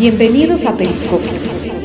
[0.00, 1.28] Bienvenidos a Periscopio,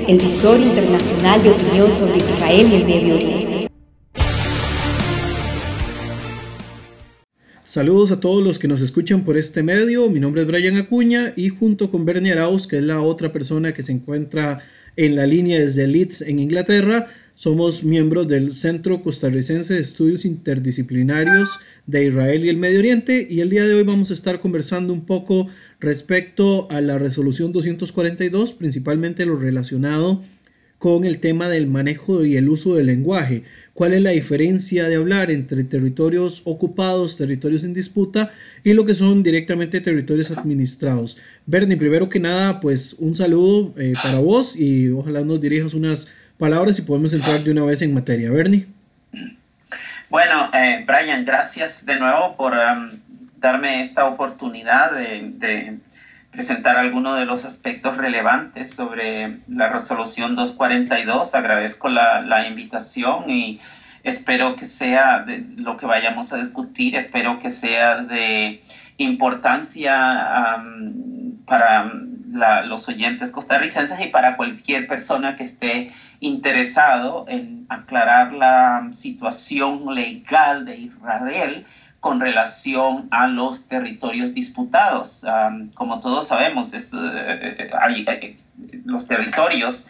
[0.07, 3.67] el visor internacional de opinión sobre Israel y el Medio Oriente.
[7.65, 10.09] Saludos a todos los que nos escuchan por este medio.
[10.09, 13.73] Mi nombre es Brian Acuña y junto con Bernie Arauz, que es la otra persona
[13.73, 14.59] que se encuentra
[14.95, 21.59] en la línea desde Leeds en Inglaterra, somos miembros del Centro Costarricense de Estudios Interdisciplinarios
[21.85, 24.93] de Israel y el Medio Oriente y el día de hoy vamos a estar conversando
[24.93, 25.47] un poco
[25.81, 30.21] respecto a la resolución 242, principalmente lo relacionado
[30.79, 33.43] con el tema del manejo y el uso del lenguaje.
[33.73, 38.31] ¿Cuál es la diferencia de hablar entre territorios ocupados, territorios en disputa
[38.63, 41.17] y lo que son directamente territorios administrados?
[41.45, 46.07] Bernie, primero que nada, pues un saludo eh, para vos y ojalá nos dirijas unas
[46.37, 48.31] palabras y podemos entrar de una vez en materia.
[48.31, 48.67] Bernie.
[50.09, 52.89] Bueno, eh, Brian, gracias de nuevo por um,
[53.37, 55.77] darme esta oportunidad de,
[56.31, 61.33] presentar algunos de los aspectos relevantes sobre la resolución 242.
[61.33, 63.61] Agradezco la, invitación y
[64.03, 68.61] espero que sea de lo que vayamos a discutir, espero que sea de
[68.97, 71.91] importancia um, para
[72.65, 75.87] los oyentes costarricenses y para cualquier persona que esté
[76.19, 81.65] interesado en aclarar la situación legal de Israel
[81.99, 85.25] con relación a los territorios disputados.
[85.73, 88.37] como todos sabemos, eh, eh, hay, eh,
[88.85, 89.87] los territorios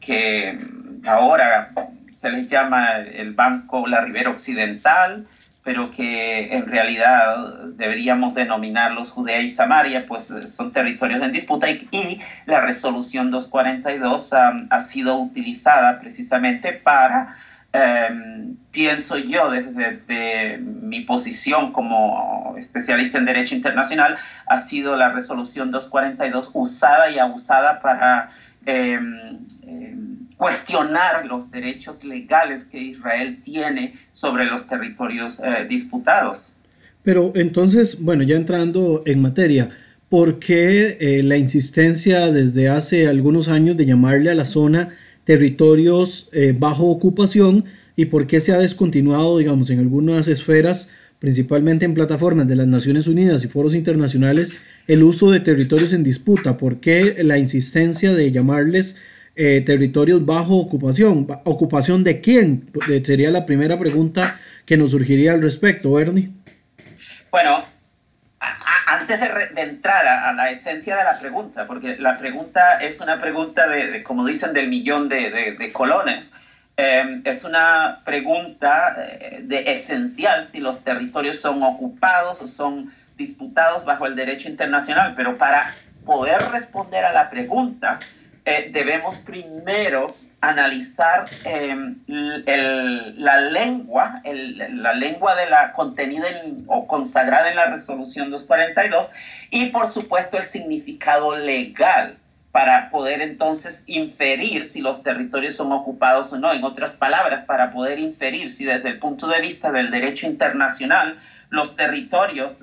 [0.00, 0.58] que
[1.06, 1.70] ahora
[2.12, 5.28] se les llama el Banco La Ribera Occidental,
[5.68, 11.68] pero que en realidad deberíamos denominarlos Judea y Samaria, pues eh, son territorios en disputa
[11.68, 17.36] y, la resolución 242 ha sido utilizada precisamente para,
[17.74, 25.70] em, pienso yo desde, mi posición como especialista en derecho internacional, ha sido la resolución
[25.70, 28.30] 242 usada y abusada para...
[28.64, 36.52] Em, em, cuestionar los derechos legales que Israel tiene sobre los territorios eh, disputados.
[37.02, 39.70] Pero entonces, bueno, ya entrando en materia,
[40.08, 44.90] ¿por qué eh, la insistencia desde hace algunos años de llamarle a la zona
[45.24, 47.64] territorios eh, bajo ocupación
[47.96, 52.68] y por qué se ha descontinuado, digamos, en algunas esferas, principalmente en plataformas de las
[52.68, 54.54] Naciones Unidas y foros internacionales,
[54.86, 56.56] el uso de territorios en disputa?
[56.56, 58.96] ¿Por qué la insistencia de llamarles
[59.40, 61.28] eh, territorios bajo ocupación.
[61.44, 62.68] ¿Ocupación de quién?
[63.04, 66.30] Sería la primera pregunta que nos surgiría al respecto, Bernie.
[67.30, 67.62] Bueno,
[68.88, 73.68] antes de, entrar a, la esencia de la pregunta, porque la pregunta es una pregunta
[73.68, 76.32] de, como dicen, del millón de, colones.
[76.76, 83.84] Em, es una pregunta eh, de esencial si los territorios son ocupados o son disputados
[83.84, 88.00] bajo el derecho internacional, pero para poder responder a la pregunta,
[88.48, 96.28] eh, debemos primero analizar em, la lengua, la lengua de la contenida
[96.66, 99.10] o consagrada en la resolución 242
[99.50, 102.16] y por supuesto el significado legal
[102.50, 106.50] para poder entonces inferir si los territorios son ocupados o no.
[106.50, 111.18] En otras palabras, para poder inferir si desde el punto de vista del derecho internacional
[111.50, 112.62] los territorios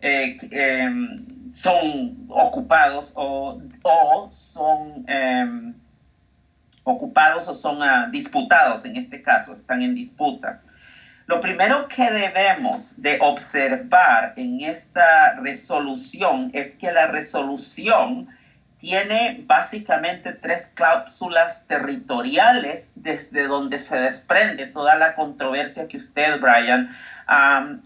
[0.00, 3.60] eh, em, son ocupados o,
[4.30, 5.74] son em,
[6.84, 10.62] ocupados o son ah, disputados, en este caso, están en disputa.
[11.26, 18.28] Lo primero que debemos de observar en esta resolución es que la resolución
[18.78, 26.90] tiene básicamente tres cláusulas territoriales desde donde se desprende toda la controversia que usted, Brian,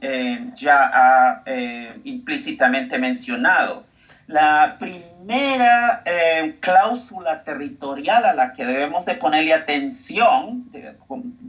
[0.01, 3.85] eh, ya ha eh, implícitamente mencionado.
[4.27, 10.65] La primera eh, cláusula territorial a la que debemos de ponerle atención,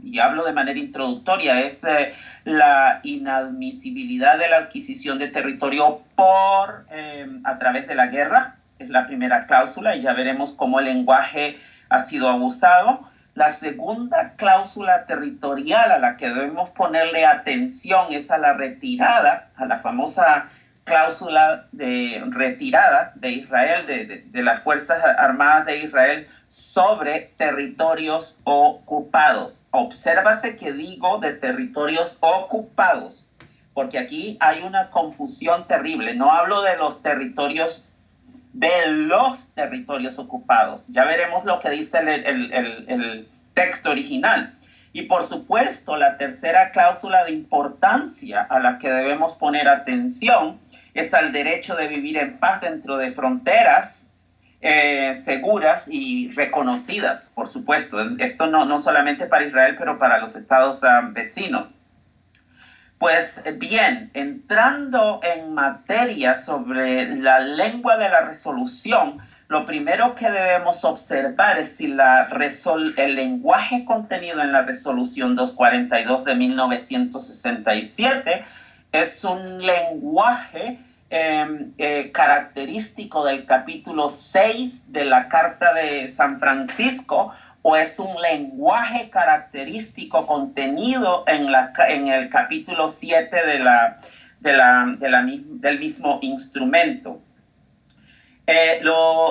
[0.02, 1.84] y hablo de manera introductoria, es
[2.44, 6.86] la inadmisibilidad de la adquisición de territorio por,
[7.44, 11.58] a través de la guerra, es la primera cláusula, y ya veremos cómo el lenguaje
[11.88, 13.08] ha sido abusado.
[13.38, 19.64] La segunda cláusula territorial a la que debemos ponerle atención es a la retirada, a
[19.64, 20.48] la famosa
[20.82, 29.62] cláusula de retirada de Israel, de, las Fuerzas Armadas de Israel sobre territorios ocupados.
[29.70, 33.24] Obsérvase que digo de territorios ocupados,
[33.72, 36.12] porque aquí hay una confusión terrible.
[36.16, 37.87] No hablo de los territorios
[38.52, 40.86] de los territorios ocupados.
[40.88, 44.54] Ya veremos lo que dice el, texto original.
[44.92, 50.58] Y por supuesto, la tercera cláusula de importancia a la que debemos poner atención
[50.94, 54.10] es al derecho de vivir en paz dentro de fronteras
[54.60, 57.98] eh, seguras y reconocidas, por supuesto.
[58.18, 61.68] Esto no, no solamente para Israel, pero para los estados ah, vecinos.
[62.98, 70.84] Pues bien, entrando en materia sobre la lengua de la resolución, lo primero que debemos
[70.84, 72.28] observar es si la
[72.96, 78.44] el lenguaje contenido en la resolución 242 de 1967
[78.90, 87.32] es un lenguaje em, eh, característico del capítulo 6 de la Carta de San Francisco
[87.68, 93.98] o es un lenguaje característico contenido en, la, en el capítulo 7 de la,
[94.40, 97.20] de la, del mismo instrumento.
[98.46, 98.80] Eh,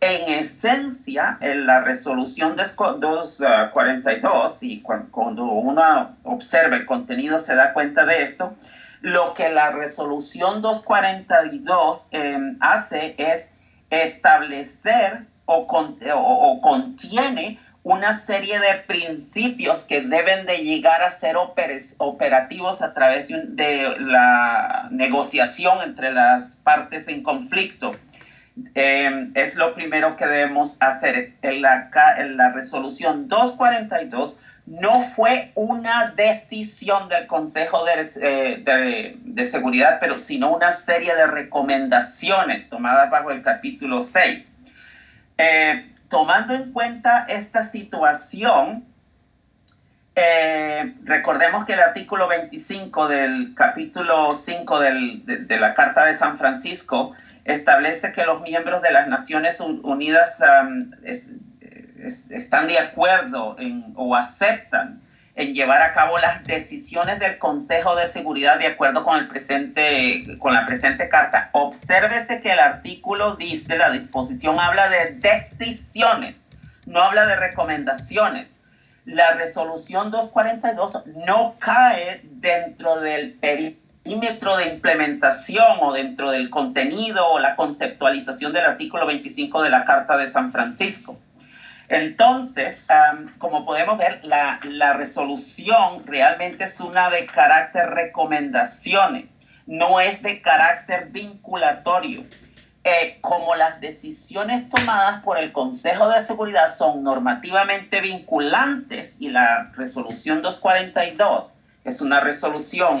[0.00, 8.04] En esencia, en la resolución 242, y cuando uno observa el contenido se da cuenta
[8.04, 8.54] de esto,
[9.00, 13.52] lo que la resolución 242 em, hace es
[13.90, 22.94] establecer o, contiene una serie de principios que deben de llegar a ser operativos a
[22.94, 27.94] través de, la negociación entre las partes en conflicto.
[28.74, 31.32] Em, es lo primero que debemos hacer.
[31.42, 34.36] En la, resolución 242
[34.66, 41.26] no fue una decisión del Consejo de, eh, de, Seguridad, pero sino una serie de
[41.26, 44.46] recomendaciones tomadas bajo el capítulo 6
[46.12, 48.84] tomando en cuenta esta situación,
[50.14, 57.14] eh, recordemos que el artículo 25 del capítulo 5 de, la Carta de San Francisco
[57.46, 60.38] establece que los miembros de las Naciones Unidas
[62.30, 63.56] están de acuerdo
[63.96, 65.00] o aceptan
[65.34, 70.36] en llevar a cabo las decisiones del Consejo de Seguridad de acuerdo con, el presente,
[70.38, 71.48] con la presente carta.
[71.52, 76.42] Obsérvese que el artículo dice, la disposición habla de decisiones,
[76.86, 78.54] no habla de recomendaciones.
[79.04, 87.38] La resolución 242 no cae dentro del perímetro de implementación o dentro del contenido o
[87.38, 91.18] la conceptualización del artículo 25 de la Carta de San Francisco.
[91.92, 92.82] Entonces,
[93.36, 99.26] como podemos ver, la, resolución realmente es una de carácter recomendaciones,
[99.66, 102.24] no es de carácter vinculatorio.
[102.84, 109.70] Eh, como las decisiones tomadas por el Consejo de Seguridad son normativamente vinculantes y la
[109.76, 111.52] resolución 242
[111.84, 113.00] es una resolución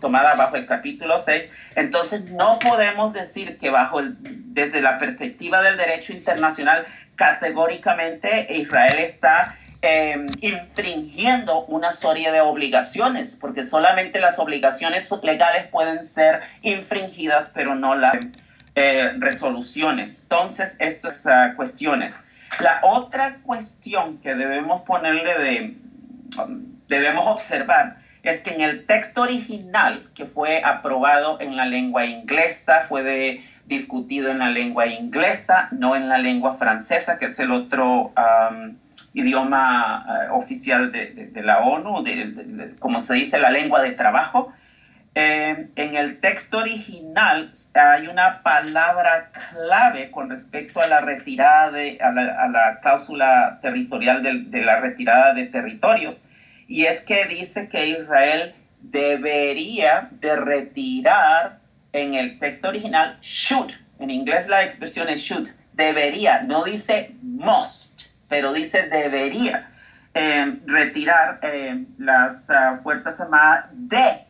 [0.00, 5.76] tomada bajo el capítulo 6, entonces no podemos decir que bajo desde la perspectiva del
[5.76, 15.10] derecho internacional categóricamente Israel está em, infringiendo una serie de obligaciones, porque solamente las obligaciones
[15.22, 18.16] legales pueden ser infringidas, pero no las
[18.74, 20.22] eh, resoluciones.
[20.22, 22.14] Entonces, estas uh, cuestiones.
[22.60, 25.76] La otra cuestión que debemos ponerle de,
[26.88, 32.80] debemos observar, es que en el texto original que fue aprobado en la lengua inglesa,
[32.88, 37.50] fue de discutido en la lengua inglesa, no en la lengua francesa, que es el
[37.50, 38.12] otro
[39.14, 44.52] idioma eh, oficial de, la ONU, de, como se dice, la lengua de trabajo.
[45.16, 51.98] Em, en el texto original hay una palabra clave con respecto a la retirada de,
[52.00, 56.20] a la, cláusula territorial de, la retirada de territorios,
[56.66, 61.60] y es que dice que Israel debería de retirar
[61.94, 68.02] en el texto original should, En inglés la expresión es should, debería, no dice must,
[68.28, 69.70] pero dice debería
[70.12, 74.26] eh, retirar eh, las uh, Fuerzas Armadas de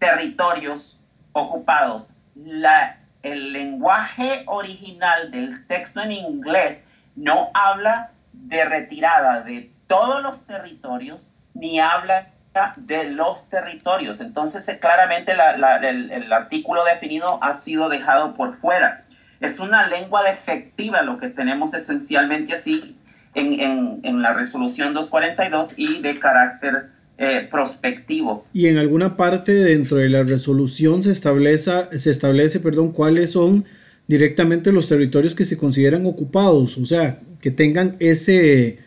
[0.00, 1.00] territorios
[1.32, 2.12] ocupados.
[2.34, 10.44] La, el lenguaje original del texto en inglés no habla de retirada de todos los
[10.44, 12.30] territorios, ni habla
[12.76, 14.20] de los territorios.
[14.20, 19.04] Entonces, eh, claramente el, artículo definido ha sido dejado por fuera.
[19.40, 22.96] Es una lengua defectiva lo que tenemos esencialmente así
[23.34, 28.44] en, en, la resolución 242 y de carácter eh, prospectivo.
[28.52, 33.64] Y en alguna parte dentro de la resolución se establece, se establece perdón, cuáles son
[34.08, 38.78] directamente los territorios que se consideran ocupados, o sea, que tengan ese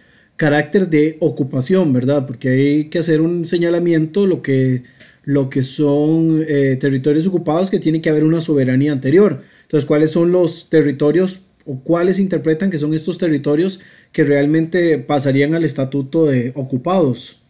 [0.44, 2.26] carácter de ocupación, ¿verdad?
[2.28, 4.84] Porque hay que hacer un señalamiento lo que,
[5.24, 9.42] lo que son eh, territorios ocupados que tiene que haber una soberanía anterior.
[9.62, 13.80] Entonces, ¿cuáles son los territorios o cuáles interpretan que son estos territorios
[14.12, 17.42] que realmente pasarían al estatuto de ocupados?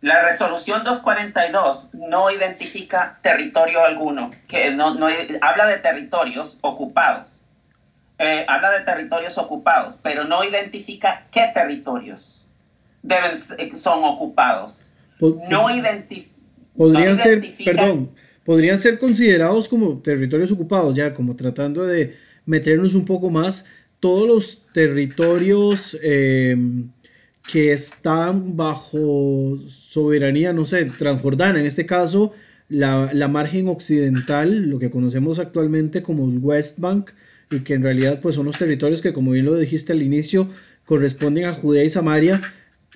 [0.00, 4.96] La resolución 242 no identifica territorio alguno, que no,
[5.40, 7.42] habla de territorios ocupados.
[8.20, 12.35] Eh, habla de territorios ocupados, pero no identifica qué territorios
[13.06, 14.94] deben, eh, son ocupados.
[15.20, 16.30] No, identifica.
[16.76, 18.10] podrían ser, perdón,
[18.44, 23.64] podrían ser considerados como territorios ocupados, ya como tratando de meternos un poco más
[23.98, 26.90] todos los territorios em,
[27.50, 32.32] que están bajo soberanía, no sé, transjordana, en este caso
[32.68, 37.10] la, la margen occidental, lo que conocemos actualmente como el West Bank,
[37.50, 40.48] y que en realidad pues son los territorios que como bien lo dijiste al inicio
[40.84, 42.40] corresponden a Judea y Samaria,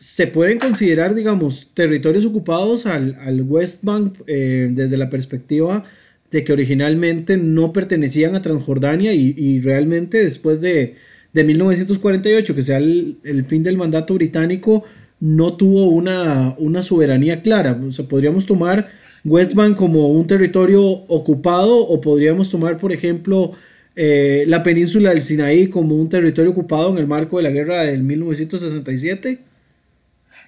[0.00, 5.84] se pueden considerar digamos territorios ocupados al, al West Bank eh, desde la perspectiva
[6.30, 10.94] de que originalmente no pertenecían a Transjordania y, y realmente después de,
[11.34, 14.84] de, 1948, que sea el, el, fin del mandato británico,
[15.18, 17.78] no tuvo una, una soberanía clara.
[17.86, 18.88] O sea, podríamos tomar
[19.24, 23.52] West Bank como un territorio ocupado o podríamos tomar, por ejemplo,
[23.96, 27.82] eh, la península del Sinaí como un territorio ocupado en el marco de la guerra
[27.82, 29.49] del 1967?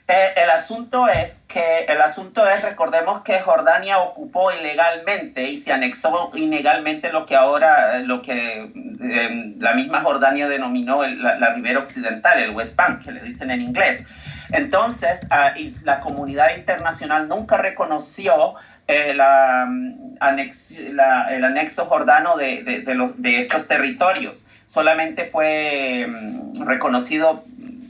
[0.09, 5.73] Eh, el asunto es que el asunto es recordemos que Jordania ocupó ilegalmente y se
[5.73, 11.79] anexó ilegalmente lo que ahora lo que em, la misma Jordania denominó la, la, ribera
[11.79, 14.05] occidental el West Bank que le dicen en inglés
[14.53, 15.55] entonces ah,
[15.85, 18.55] la comunidad internacional nunca reconoció
[18.87, 24.45] eh, mm, el anexo jordano de, de, estos territorios.
[24.67, 27.45] Solamente fue mm, reconocido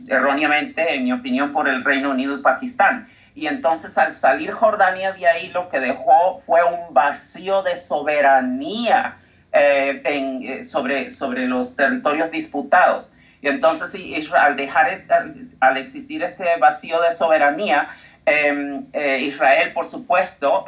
[0.09, 3.09] erróneamente, en mi opinión, por el Reino Unido y Pakistán.
[3.35, 9.17] Y entonces al salir Jordania de ahí lo que dejó fue un vacío de soberanía
[9.53, 13.13] eh, eh, sobre, sobre los territorios disputados.
[13.41, 13.95] Y entonces
[14.35, 14.99] al dejar,
[15.61, 17.89] al existir este vacío de soberanía,
[18.25, 20.65] Em, eh, Israel, por supuesto,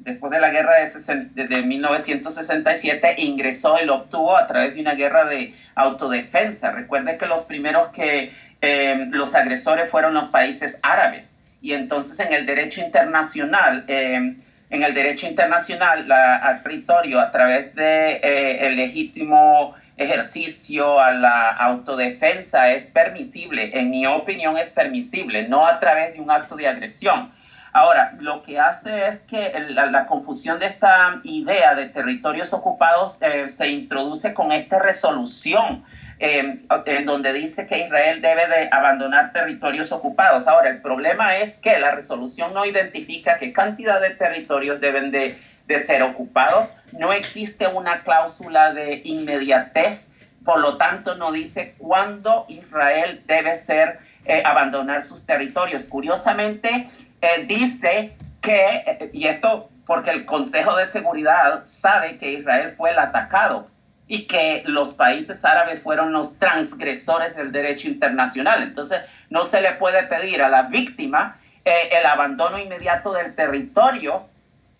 [0.00, 4.94] después de la guerra de, de, 1967, ingresó y lo obtuvo a través de una
[4.94, 6.72] guerra de autodefensa.
[6.72, 11.36] Recuerde que los primeros que em, los agresores fueron los países árabes.
[11.60, 17.74] Y entonces en el derecho internacional, em, en el derecho internacional, la, territorio a través
[17.74, 25.66] de eh, legítimo ejercicio a la autodefensa es permisible, en mi opinión es permisible, no
[25.66, 27.32] a través de un acto de agresión.
[27.72, 33.48] Ahora, lo que hace es que la, confusión de esta idea de territorios ocupados eh,
[33.48, 35.84] se introduce con esta resolución
[36.20, 40.46] eh, en donde dice que Israel debe de abandonar territorios ocupados.
[40.46, 45.38] Ahora, el problema es que la resolución no identifica qué cantidad de territorios deben de
[45.68, 46.72] de ser ocupados.
[46.92, 50.12] No existe una cláusula de inmediatez,
[50.44, 55.82] por lo tanto no dice cuándo Israel debe ser eh, abandonar sus territorios.
[55.84, 56.88] Curiosamente,
[57.20, 62.90] eh, dice que, eh, y esto porque el Consejo de Seguridad sabe que Israel fue
[62.90, 63.68] el atacado
[64.08, 68.62] y que los países árabes fueron los transgresores del derecho internacional.
[68.62, 74.26] Entonces, no se le puede pedir a la víctima el abandono inmediato del territorio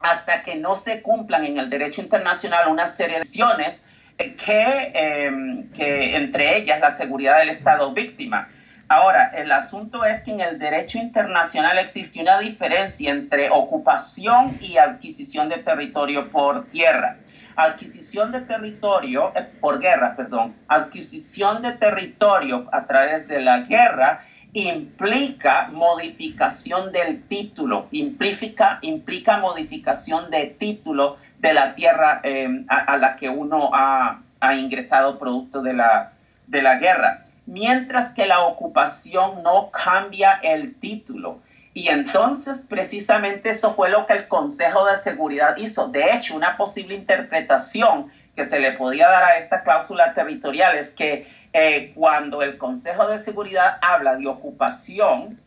[0.00, 3.82] hasta que no se cumplan en el derecho internacional una serie de acciones
[4.16, 8.48] que, em, que entre ellas la seguridad del Estado víctima.
[8.88, 14.78] Ahora, el asunto es que en el derecho internacional existe una diferencia entre ocupación y
[14.78, 17.18] adquisición de territorio por tierra.
[17.60, 24.24] Adquisición de territorio, eh, por guerra, perdón, adquisición de territorio a través de la guerra
[24.52, 33.16] implica modificación del título, implica, implica modificación de título de la tierra em, a, la
[33.16, 36.12] que uno ha, ha ingresado producto de la,
[36.46, 37.24] de la guerra.
[37.46, 41.40] Mientras que la ocupación no cambia el título.
[41.78, 45.86] Y entonces precisamente eso fue lo que el Consejo de Seguridad hizo.
[45.86, 50.90] De hecho, una posible interpretación que se le podía dar a esta cláusula territorial es
[50.90, 55.38] que eh, cuando el Consejo de Seguridad habla de ocupación,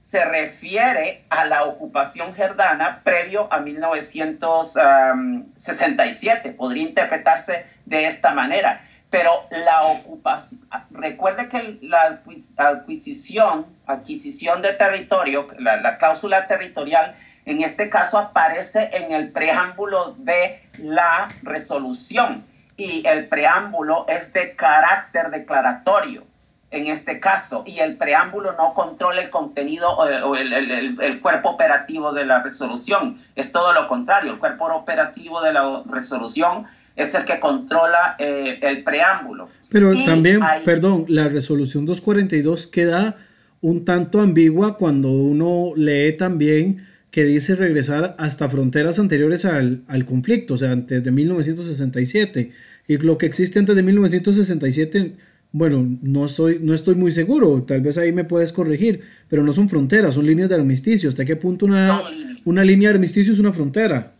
[0.00, 6.52] se refiere a la ocupación jordana previo a 1967.
[6.52, 8.87] Podría interpretarse de esta manera.
[9.10, 10.60] Pero la ocupación,
[10.90, 12.20] recuerde que la
[12.56, 20.62] adquisición, adquisición de territorio, la, cláusula territorial, en este caso aparece en el preámbulo de
[20.76, 22.44] la resolución
[22.76, 26.26] y el preámbulo es de carácter declaratorio
[26.70, 32.26] en este caso y el preámbulo no controla el contenido o, el, cuerpo operativo de
[32.26, 33.22] la resolución.
[33.36, 36.66] Es todo lo contrario, el cuerpo operativo de la resolución
[36.98, 39.48] es el que controla eh, el preámbulo.
[39.70, 43.16] Pero también, perdón, la resolución 242 queda
[43.60, 50.04] un tanto ambigua cuando uno lee también que dice regresar hasta fronteras anteriores al, al
[50.04, 52.50] conflicto, o sea, antes de 1967.
[52.88, 55.16] Y lo que existe antes de 1967
[55.50, 59.52] bueno, no, soy, no estoy muy seguro, tal vez ahí me puedes corregir, pero no
[59.52, 61.08] son fronteras, son líneas de armisticio.
[61.08, 62.02] ¿Hasta qué punto una,
[62.44, 64.12] una línea de armisticio es una frontera?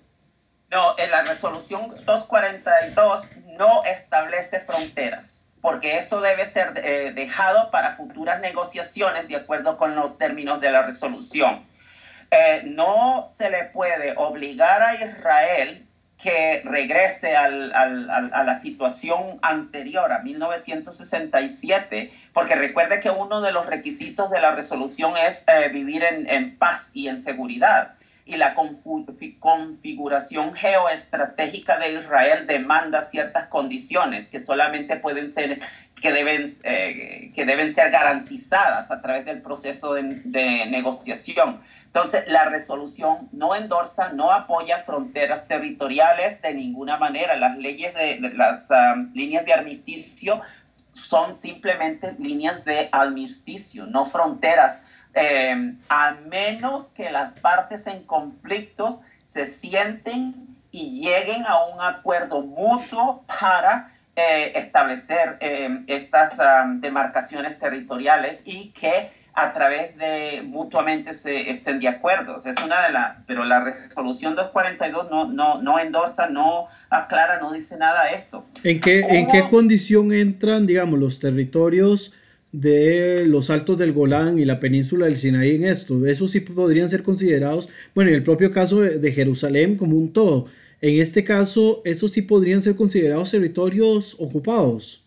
[0.70, 7.96] No, en la resolución 242 no establece fronteras, porque eso debe ser eh, dejado para
[7.96, 11.66] futuras negociaciones de acuerdo con los términos de la resolución.
[12.30, 15.88] Eh, no se le puede obligar a Israel
[16.22, 24.28] que regrese a la situación anterior, a 1967, porque recuerde que uno de los requisitos
[24.30, 27.94] de la resolución es eh, vivir en, paz y en seguridad.
[28.28, 35.60] Y la configuración geoestratégica de Israel demanda ciertas condiciones que solamente pueden ser,
[36.02, 40.02] que deben, eh, que deben ser garantizadas a través del proceso de,
[40.66, 41.62] negociación.
[41.86, 47.34] Entonces, la resolución no endorsa, no apoya fronteras territoriales de ninguna manera.
[47.34, 50.42] Las leyes de, las um, líneas de armisticio
[50.92, 54.82] son simplemente líneas de armisticio, no fronteras,
[55.18, 60.34] em, a menos que las partes en conflictos se sienten
[60.70, 68.70] y lleguen a un acuerdo mutuo para eh, establecer em, estas um, demarcaciones territoriales y
[68.70, 72.38] que a través de mutuamente se estén de acuerdo.
[72.44, 77.52] Es una de las, pero la resolución 242 no, no, no endorsa, no aclara, no
[77.52, 78.44] dice nada de esto.
[78.64, 82.12] ¿En qué, ¿En qué condición entran, digamos, los territorios
[82.52, 86.06] de los altos del Golán y la península del Sinaí en esto?
[86.06, 90.46] Eso sí podrían ser considerados, bueno, en el propio caso de, Jerusalén como un todo.
[90.80, 95.04] En este caso, ¿esos sí podrían ser considerados territorios ocupados?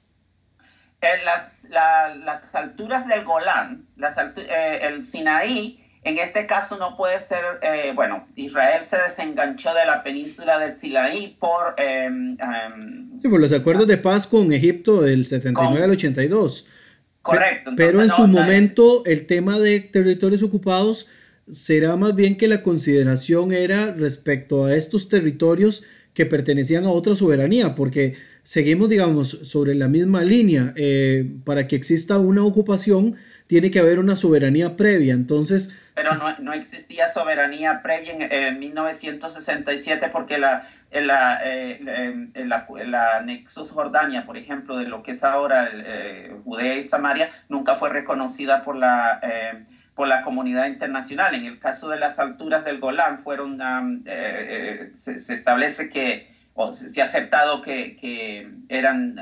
[1.02, 7.20] En las las alturas del Golán, las eh, el Sinaí, en este caso no puede
[7.20, 11.76] ser, eh, bueno, Israel se desenganchó de la península del Sinaí por...
[11.78, 16.68] Em, em, por los acuerdos de paz con Egipto del 79 al 82.
[17.22, 17.72] Correcto.
[17.78, 21.08] pero en su momento el tema de territorios ocupados
[21.52, 27.16] será más bien que la consideración era respecto a estos territorios que pertenecían a otra
[27.16, 30.74] soberanía, porque seguimos, digamos, sobre la misma línea.
[30.76, 33.16] Eh, para que exista una ocupación,
[33.48, 35.14] tiene que haber una soberanía previa.
[35.14, 35.70] Entonces.
[35.96, 41.80] Pero no, no existía soberanía previa en, 1967 porque la, la, eh,
[42.36, 47.32] la, la, Nexus Jordania, por ejemplo, de lo que es ahora eh, Judea y Samaria,
[47.48, 51.34] nunca fue reconocida por la, eh, por la comunidad internacional.
[51.36, 53.62] En el caso de las alturas del Golán, fueron,
[54.96, 59.16] se, se, establece que o se ha aceptado que, que eran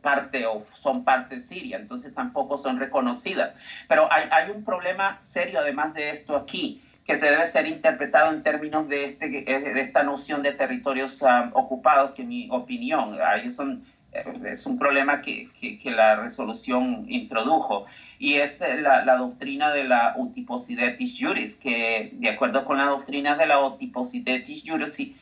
[0.00, 3.54] parte o son parte Siria, entonces tampoco son reconocidas.
[3.88, 8.32] Pero hay, hay, un problema serio además de esto aquí, que se debe ser interpretado
[8.32, 13.18] en términos de, este, de esta noción de territorios um, ocupados, que en mi opinión,
[13.20, 17.86] ahí son, eh, es un problema que, que, la resolución introdujo,
[18.18, 22.84] y es eh, la, la doctrina de la utiposidetis juris, que de acuerdo con la
[22.84, 25.14] doctrina de la utiposidetis juris,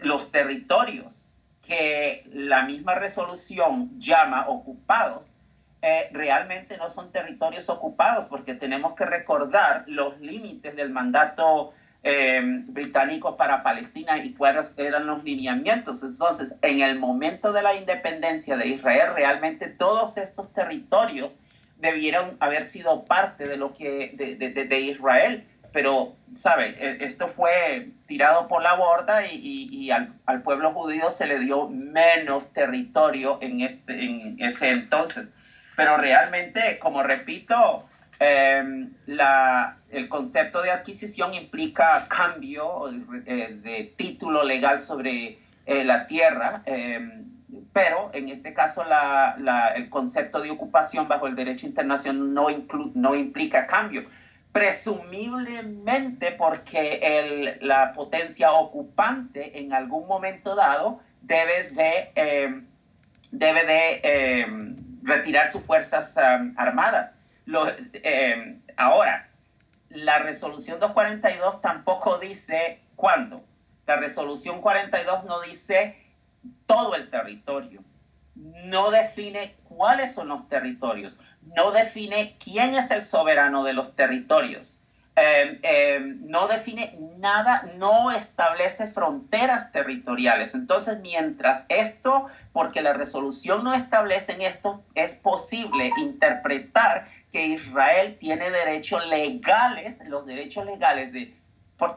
[0.00, 1.28] los territorios
[1.62, 5.33] que la misma resolución llama ocupados,
[5.84, 12.72] eh, realmente no son territorios ocupados porque tenemos que recordar los límites del mandato em,
[12.72, 16.02] británico para Palestina y cuáles eran los lineamientos.
[16.02, 21.38] Entonces, en el momento de la independencia de Israel, realmente todos estos territorios
[21.78, 26.76] debieron haber sido parte de lo que de, de Israel pero, ¿sabe?
[26.78, 32.52] E, esto fue tirado por la borda y, al, pueblo judío se le dio menos
[32.52, 35.33] territorio en, este, en ese entonces.
[35.76, 42.88] Pero realmente, como repito, em, la, el concepto de adquisición implica cambio
[43.26, 47.24] eh, de título legal sobre eh, la tierra, em,
[47.72, 48.84] pero en este caso
[49.74, 52.46] el concepto de ocupación bajo el derecho internacional no,
[52.94, 54.04] no implica cambio.
[54.52, 62.66] Presumiblemente porque el, la potencia ocupante en algún momento dado debe de, em,
[63.32, 66.16] debe de retirar sus fuerzas
[66.56, 67.14] armadas.
[68.02, 69.28] Em, ahora,
[69.90, 73.44] la resolución 242 tampoco dice cuándo.
[73.86, 75.96] La resolución 42 no dice
[76.66, 77.84] todo el territorio.
[78.34, 81.16] No define cuáles son los territorios
[81.56, 84.78] no define quién es el soberano de los territorios,
[85.16, 90.54] em, em, no define nada, no establece fronteras territoriales.
[90.54, 98.50] Entonces, mientras esto, porque la resolución no establece esto, es posible interpretar que Israel tiene
[98.50, 101.22] derechos legales, los derechos legales de,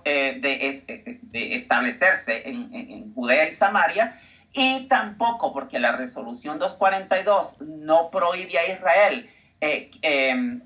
[0.03, 4.19] eh, eh, eh, de, establecerse en, en Judea y Samaria,
[4.53, 10.62] y tampoco porque la resolución 242 no prohíbe a Israel em,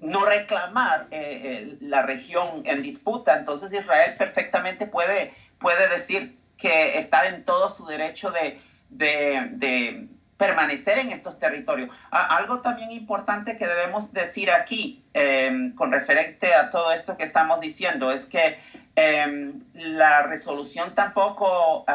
[0.00, 6.98] no reclamar eh, eh, la región en disputa, entonces Israel perfectamente puede, puede decir que
[6.98, 11.88] está en todo su derecho de, de, permanecer en estos territorios.
[12.10, 17.58] algo también importante que debemos decir aquí em, con referente a todo esto que estamos
[17.58, 18.58] diciendo es que
[18.96, 21.86] em, la resolución tampoco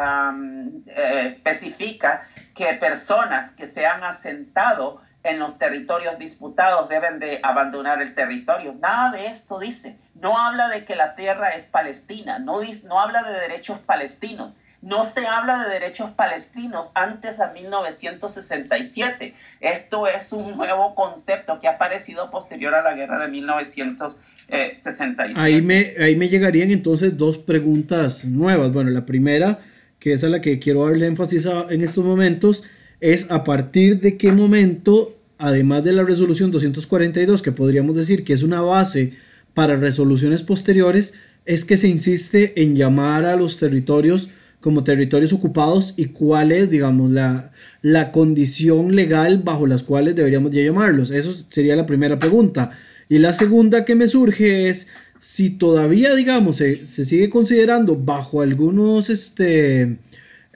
[0.95, 8.15] especifica que personas que se han asentado en los territorios disputados deben de abandonar el
[8.15, 8.73] territorio.
[8.79, 9.97] Nada de esto dice.
[10.15, 14.55] No habla de que la tierra es palestina, no, dice, no habla de derechos palestinos.
[14.81, 19.35] No se habla de derechos palestinos antes de 1967.
[19.59, 25.39] Esto es un nuevo concepto que ha aparecido posterior a la guerra de 1967.
[25.39, 28.73] Ahí me, ahí me llegarían entonces dos preguntas nuevas.
[28.73, 29.59] Bueno, la primera,
[29.99, 32.63] que es a la que quiero darle énfasis en estos momentos,
[33.01, 38.33] es a partir de qué momento, además de la resolución 242, que podríamos decir que
[38.33, 39.13] es una base
[39.53, 41.13] para resoluciones posteriores,
[41.45, 44.29] es que se insiste en llamar a los territorios
[44.61, 50.51] como territorios ocupados y cuál es, digamos, la, la condición legal bajo las cuales deberíamos
[50.51, 51.09] llamarlos.
[51.09, 52.69] Eso sería la primera pregunta.
[53.09, 54.87] Y la segunda que me surge es
[55.19, 59.97] si todavía, digamos, se, se sigue considerando bajo algunos, este,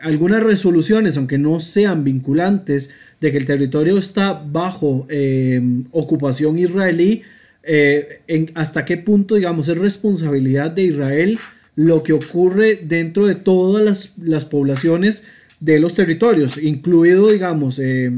[0.06, 7.24] algunas resoluciones, aunque no sean vinculantes, de que el territorio está bajo eh, ocupación israelí,
[7.64, 8.22] eh,
[8.54, 11.40] hasta qué punto, digamos, es responsabilidad de Israel
[11.76, 15.24] lo que ocurre dentro de todas las, poblaciones
[15.60, 18.12] de los territorios, incluido, digamos, eh,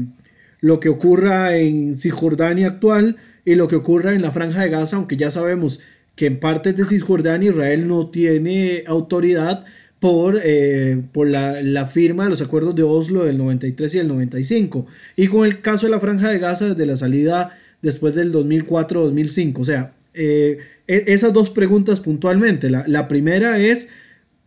[0.60, 4.96] lo que ocurra en Cisjordania actual y lo que ocurra en la franja de Gaza,
[4.96, 5.80] aunque ya sabemos
[6.16, 9.64] que en partes de Cisjordania Israel no tiene autoridad,
[10.00, 14.86] por, eh, por la, firma de los acuerdos de Oslo del 93 y del 95.
[15.16, 19.58] Y con el caso de la Franja de Gaza desde la salida después del 2004-2005.
[19.58, 22.70] O sea, eh, e, esas dos preguntas puntualmente.
[22.70, 23.88] La, la, primera es,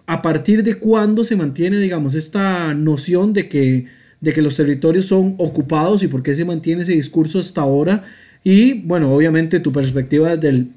[0.06, 3.88] ¿a partir de cuándo se mantiene, digamos, esta noción de que,
[4.22, 8.04] de que los territorios son ocupados y por qué se mantiene ese discurso hasta ahora?
[8.44, 10.70] Y, bueno, obviamente tu perspectiva desde el,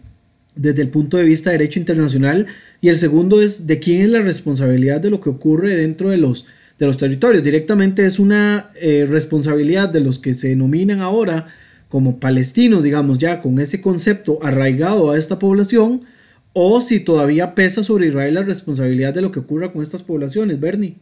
[0.56, 2.46] desde el punto de vista de derecho internacional
[2.80, 6.18] y el segundo es de quién es la responsabilidad de lo que ocurre dentro de
[6.18, 6.46] los,
[6.78, 7.42] de los territorios.
[7.42, 11.46] Directamente es una eh, responsabilidad de los que se denominan ahora
[11.88, 16.02] como palestinos, digamos ya con ese concepto arraigado a esta población,
[16.52, 20.60] o si todavía pesa sobre Israel la responsabilidad de lo que ocurra con estas poblaciones,
[20.60, 20.96] Bernie.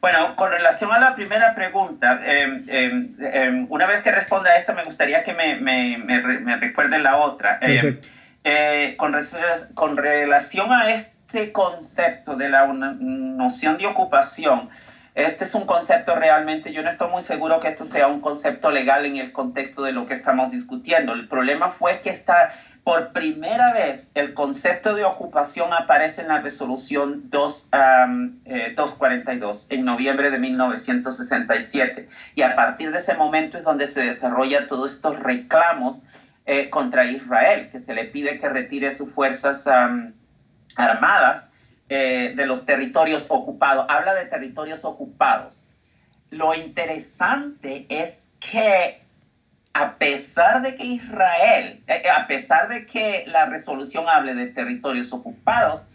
[0.00, 4.84] Bueno, con relación a la primera pregunta, em, una vez que responda a esta, me
[4.84, 7.60] gustaría que me, me, me, recuerden la otra.
[7.60, 8.08] Perfecto.
[8.42, 14.70] Eh, con, relación a este concepto de la noción de ocupación,
[15.14, 18.70] este es un concepto realmente, yo no estoy muy seguro que esto sea un concepto
[18.70, 21.12] legal en el contexto de lo que estamos discutiendo.
[21.12, 26.40] El problema fue que está, por primera vez el concepto de ocupación aparece en la
[26.40, 27.68] resolución 2,
[28.74, 34.02] 242 eh, en noviembre de 1967 y a partir de ese momento es donde se
[34.02, 36.02] desarrollan todos estos reclamos
[36.52, 39.68] eh, contra Israel, que se le pide que retire sus fuerzas
[40.74, 41.52] armadas
[41.88, 43.86] eh, de los territorios ocupados.
[43.88, 45.54] Habla de territorios ocupados.
[46.30, 49.00] Lo interesante es que
[49.74, 55.12] a pesar de que Israel, eh, a pesar de que la resolución hable de territorios
[55.12, 55.86] ocupados,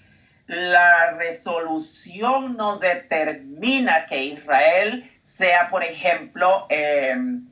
[0.48, 7.50] la resolución no determina que Israel sea, por ejemplo, em,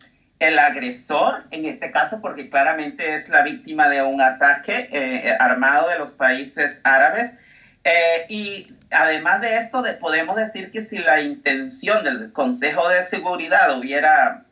[0.47, 5.89] el agresor, en este caso, porque claramente es la víctima de un ataque eh, armado
[5.89, 7.33] de los países árabes.
[7.83, 13.77] Eh, y además de esto, podemos decir que si la intención del Consejo de Seguridad
[13.77, 14.45] hubiera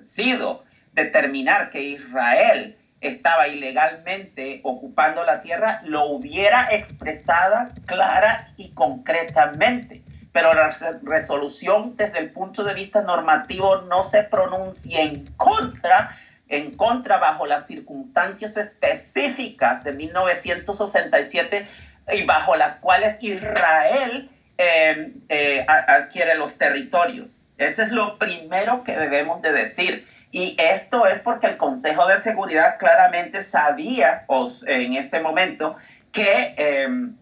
[0.00, 10.02] sido determinar que Israel estaba ilegalmente ocupando la tierra, lo hubiera expresada clara y concretamente.
[10.32, 10.70] Pero la
[11.02, 16.16] resolución desde el punto de vista normativo no se pronuncia en contra,
[16.48, 21.68] en contra bajo las circunstancias específicas de 1967
[22.12, 27.40] y bajo las cuales Israel eh, eh, adquiere los territorios.
[27.58, 30.06] Ese es lo primero que debemos de decir.
[30.30, 34.26] Y esto es porque el Consejo de Seguridad claramente sabía
[34.66, 35.76] en ese momento
[36.12, 37.16] que em,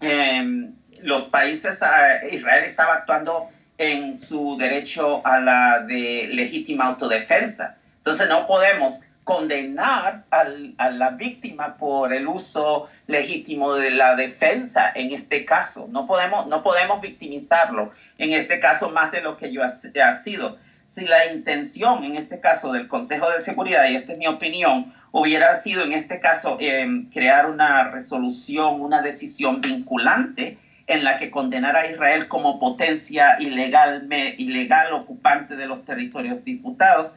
[0.00, 7.76] em, los países, ah, Israel estaba actuando en su derecho a la de legítima autodefensa.
[7.98, 15.12] Entonces no podemos condenar a la víctima por el uso legítimo de la defensa en
[15.12, 15.88] este caso.
[15.90, 20.58] No podemos, no podemos victimizarlo en este caso más de lo que yo ha sido
[20.86, 24.94] si la intención, en este caso del Consejo de Seguridad, y esta es mi opinión,
[25.10, 31.30] hubiera sido en este caso em, crear una resolución, una decisión vinculante en la que
[31.30, 37.12] condenara a Israel como potencia ilegal, ilegal ocupante de los territorios disputados,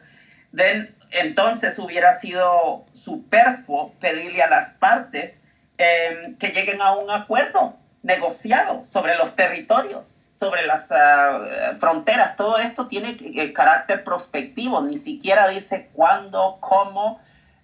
[1.12, 5.42] entonces hubiera sido superfluo pedirle a las partes
[5.78, 12.58] em, que lleguen a un acuerdo negociado sobre los territorios sobre las ah, fronteras, todo
[12.58, 17.20] esto tiene el carácter prospectivo, ni siquiera dice cuándo, cómo,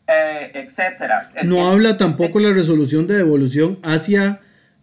[0.07, 1.31] eh, etcétera.
[1.43, 4.41] No habla tampoco la resolución de devolución hacia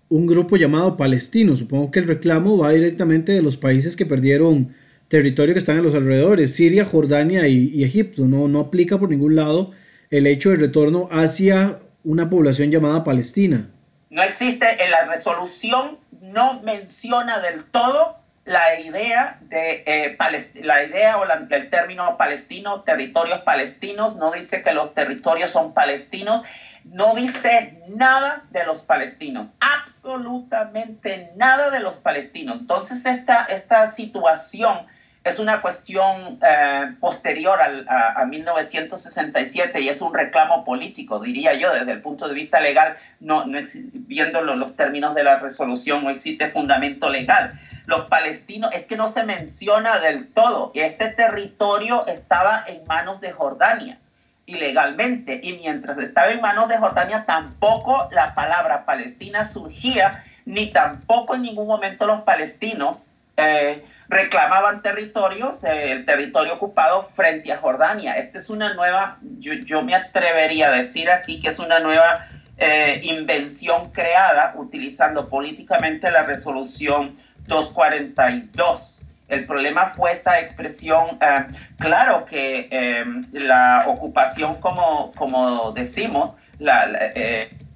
[0.09, 1.55] un grupo llamado palestino.
[1.55, 4.75] Supongo que el reclamo va directamente de los países que perdieron
[5.07, 8.25] territorio que están en los alrededores, Siria, Jordania y, Egipto.
[8.25, 9.71] No, no aplica por ningún lado
[10.09, 13.69] el hecho de retorno hacia una población llamada Palestina.
[14.09, 20.17] No existe en la resolución, no menciona del todo la idea de eh,
[20.63, 26.45] la idea o el término palestino, territorios palestinos, no dice que los territorios son palestinos,
[26.85, 32.57] no dice nada de los palestinos, absolutamente nada de los palestinos.
[32.59, 34.87] Entonces esta, esta situación
[35.23, 41.91] es una cuestión eh, posterior a, 1967 y es un reclamo político, diría yo, desde
[41.91, 43.59] el punto de vista legal, no, no
[43.93, 47.59] viendo los términos de la resolución, no existe fundamento legal.
[47.85, 53.31] Los palestinos, es que no se menciona del todo, este territorio estaba en manos de
[53.31, 53.99] Jordania
[54.45, 61.35] ilegalmente y mientras estaba en manos de Jordania tampoco la palabra Palestina surgía, ni tampoco
[61.35, 68.17] en ningún momento los palestinos eh, reclamaban territorios, eh, el territorio ocupado frente a Jordania.
[68.17, 72.27] Esta es una nueva, yo, me atrevería a decir aquí que es una nueva
[72.57, 78.92] eh, invención creada utilizando políticamente la resolución 242.
[79.27, 81.45] El problema fue esa expresión, eh,
[81.77, 86.87] claro que la ocupación, como, como decimos, la,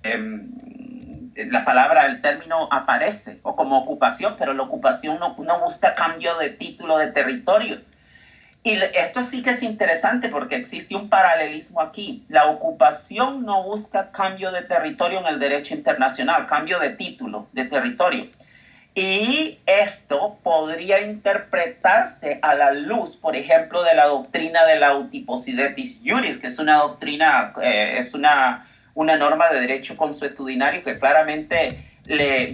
[0.04, 0.52] em,
[1.36, 6.38] la palabra, el término aparece, o como ocupación, pero la ocupación no, no busca cambio
[6.38, 7.82] de título de territorio.
[8.64, 12.26] Y esto sí que es interesante porque existe un paralelismo aquí.
[12.28, 17.66] La ocupación no busca cambio de territorio en el derecho internacional, cambio de título de
[17.66, 18.26] territorio.
[19.00, 26.00] Y esto podría interpretarse a la luz, por ejemplo, de la doctrina de la utiposidetis
[26.04, 28.66] juris, que es una doctrina, eh, es una
[28.98, 31.84] una norma de derecho consuetudinario que claramente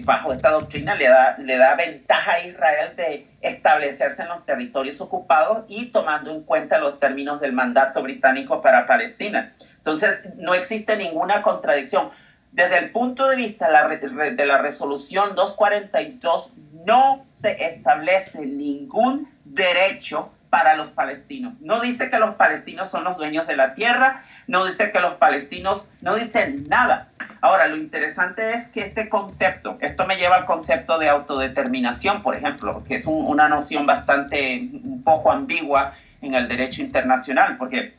[0.03, 4.99] bajo esta doctrina le da, le da ventaja a Israel de establecerse en los territorios
[4.99, 9.53] ocupados y tomando en cuenta los términos del mandato británico para Palestina.
[9.77, 12.10] Entonces, no existe ninguna contradicción.
[12.53, 16.53] Desde el punto de vista de la resolución 242,
[16.85, 21.55] no se establece ningún derecho para los palestinos.
[21.61, 25.15] No dice que los palestinos son los dueños de la tierra, no dice que los
[25.15, 27.09] palestinos, no dicen nada.
[27.41, 32.37] Ahora, lo interesante es que este concepto, esto me lleva al concepto de autodeterminación, por
[32.37, 37.95] ejemplo, que es una noción bastante, un poco ambigua en el derecho internacional, porque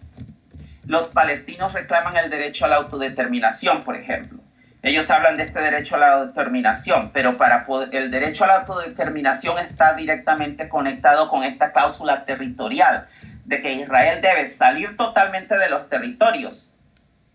[0.86, 4.43] los palestinos reclaman el derecho a la autodeterminación, por ejemplo.
[4.84, 9.58] Ellos hablan de este derecho a la determinación, pero para el derecho a la autodeterminación
[9.58, 13.08] está directamente conectado con esta cláusula territorial.
[13.46, 16.70] de que Israel debe salir totalmente de los territorios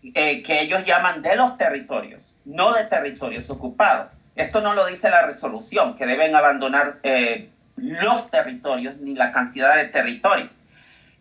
[0.02, 4.12] eh, que ellos llaman de los territorios, no de territorios ocupados.
[4.34, 9.76] Esto no lo dice la resolución, que deben abandonar eh, los territorios ni la cantidad
[9.76, 10.50] de territorios.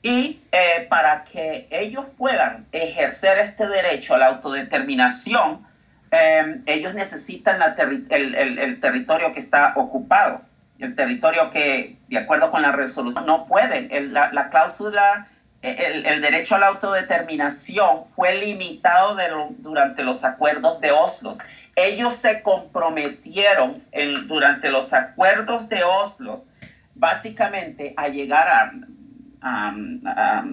[0.01, 5.67] Y eh, para que ellos puedan ejercer este derecho a la autodeterminación,
[6.11, 10.41] ellos necesitan el, territorio que está ocupado,
[10.79, 14.13] el territorio que, de acuerdo con la resolución, no pueden.
[14.13, 15.27] la, cláusula
[15.61, 19.17] el, derecho a la autodeterminación fue limitado
[19.59, 21.33] durante los acuerdos de Oslo.
[21.75, 23.83] Ellos se comprometieron
[24.27, 26.41] durante los acuerdos de Oslo
[26.95, 28.73] básicamente a llegar
[29.41, 30.43] a,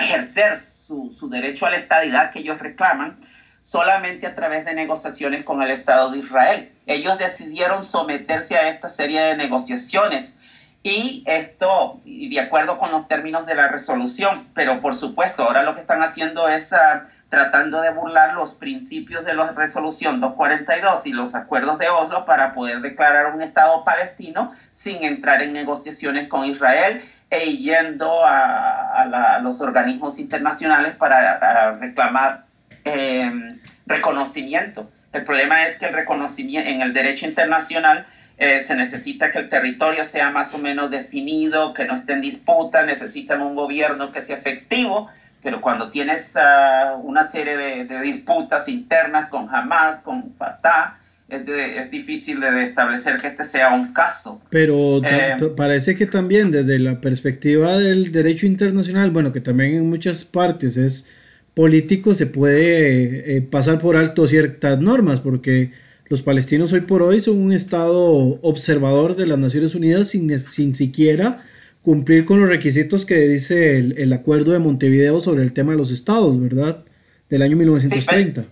[0.00, 3.18] ejercer su, su, derecho a la estadidad que ellos reclaman
[3.64, 6.70] solamente a través de negociaciones con el Estado de Israel.
[6.84, 10.36] Ellos decidieron someterse a esta serie de negociaciones
[10.82, 15.74] y esto, de acuerdo con los términos de la resolución, pero por supuesto, ahora lo
[15.74, 21.12] que están haciendo es ah, tratando de burlar los principios de la resolución 242 y
[21.14, 26.44] los acuerdos de Oslo para poder declarar un Estado palestino sin entrar en negociaciones con
[26.44, 32.44] Israel e yendo a, los organismos internacionales para reclamar
[32.84, 34.90] em, reconocimiento.
[35.12, 39.48] El problema es que el reconocimiento en el derecho internacional eh, se necesita que el
[39.48, 44.22] territorio sea más o menos definido, que no esté en disputa, necesitan un gobierno que
[44.22, 45.08] sea efectivo,
[45.40, 52.40] pero cuando tienes ah, una serie de, disputas internas con Hamas, con Fatah, es, difícil
[52.40, 54.40] de establecer que este sea un caso.
[54.50, 59.88] Pero eh, parece que también desde la perspectiva del derecho internacional, bueno, que también en
[59.88, 61.08] muchas partes es
[61.54, 65.70] político, se puede eh, pasar por alto ciertas normas, porque
[66.06, 68.00] los palestinos hoy por hoy son un Estado
[68.42, 71.40] observador de las Naciones Unidas sin, sin siquiera
[71.84, 75.90] cumplir con los requisitos que dice el, acuerdo de Montevideo sobre el tema de los
[75.90, 76.78] estados, ¿verdad?
[77.28, 78.44] Del año 1930.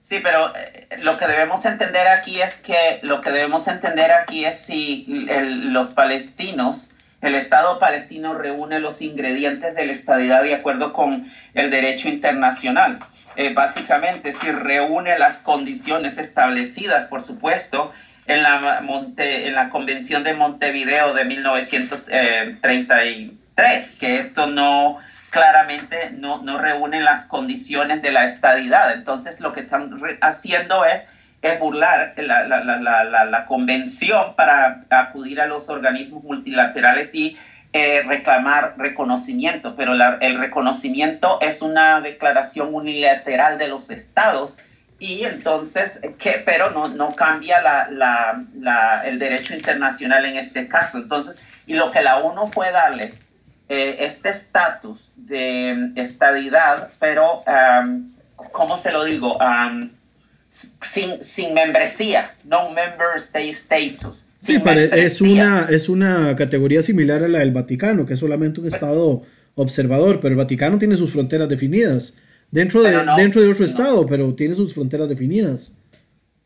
[0.00, 4.44] Sí, pero, eh, lo que debemos entender aquí es que lo que debemos entender aquí
[4.44, 6.90] es si los palestinos,
[7.26, 12.98] el Estado palestino reúne los ingredientes de la estadidad de acuerdo con el derecho internacional.
[13.36, 17.92] Eh, básicamente si reúne las condiciones establecidas, por supuesto,
[18.26, 18.82] en la,
[19.18, 24.98] en la Convención de Montevideo de 1933, que esto no
[25.30, 28.92] claramente no, no reúne las condiciones de la estadidad.
[28.92, 31.04] Entonces lo que están haciendo es,
[31.42, 37.36] es burlar la, la, la, la, convención para acudir a los organismos multilaterales y
[37.72, 44.56] eh, reclamar reconocimiento, pero el reconocimiento es una declaración unilateral de los estados
[44.98, 47.58] y entonces, que, pero no, no cambia
[49.04, 50.98] el derecho internacional en este caso.
[50.98, 53.26] Entonces, y lo que la ONU fue darles
[53.68, 58.12] eh, este estatus de estadidad, pero, um,
[58.52, 59.36] ¿cómo se lo digo?
[60.82, 64.24] Sin, sin membresía, no member state status.
[64.38, 68.66] Sí, es una, es una categoría similar a la del Vaticano, que es solamente un
[68.66, 69.22] Estado
[69.54, 72.14] observador, pero el Vaticano tiene sus fronteras definidas.
[72.50, 75.74] Dentro de, dentro de otro Estado, pero tiene sus fronteras definidas.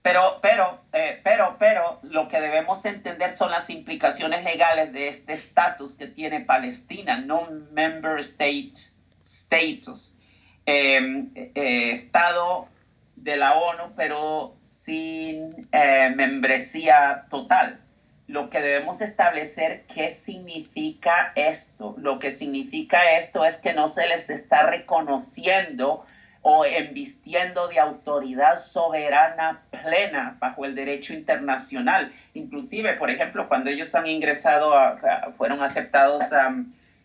[0.03, 5.35] Pero, pero, eh, pero, pero, lo que debemos entender son las implicaciones legales de este
[5.35, 8.73] estatus que tiene Palestina, no member state
[9.23, 10.15] status.
[10.65, 12.69] Em, eh, estado
[13.23, 17.81] de la ONU, pero sin eh, membresía total
[18.31, 21.97] lo que debemos establecer qué significa esto.
[21.99, 26.07] Lo que significa esto es que no se les está reconociendo
[26.43, 32.13] o embistiendo de autoridad soberana plena bajo el derecho internacional.
[32.35, 34.73] Inclusive, por ejemplo, cuando ellos han ingresado,
[35.37, 36.23] fueron aceptados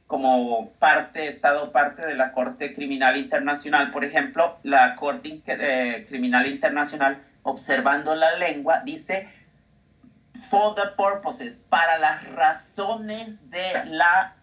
[0.07, 6.45] como parte, Estado parte de la Corte Criminal Internacional, por ejemplo, la Corte eh, Criminal
[6.47, 9.27] Internacional, observando la lengua, dice
[10.49, 14.35] for the purposes, para las razones de la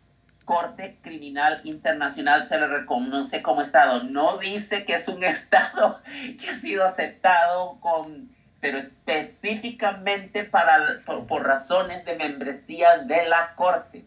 [0.44, 4.02] Corte Criminal Internacional se le reconoce como Estado.
[4.02, 6.00] No dice que es un Estado
[6.40, 14.04] que ha sido aceptado con, pero específicamente para, por, razones de membresía de la Corte.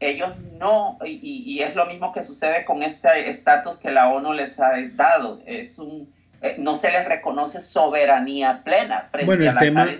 [0.00, 4.58] Ellos no, y, es lo mismo que sucede con este estatus que la ONU les
[4.60, 5.40] ha dado.
[5.46, 9.86] Es un, eh, no se les reconoce soberanía plena frente a la tema...
[9.86, 9.98] de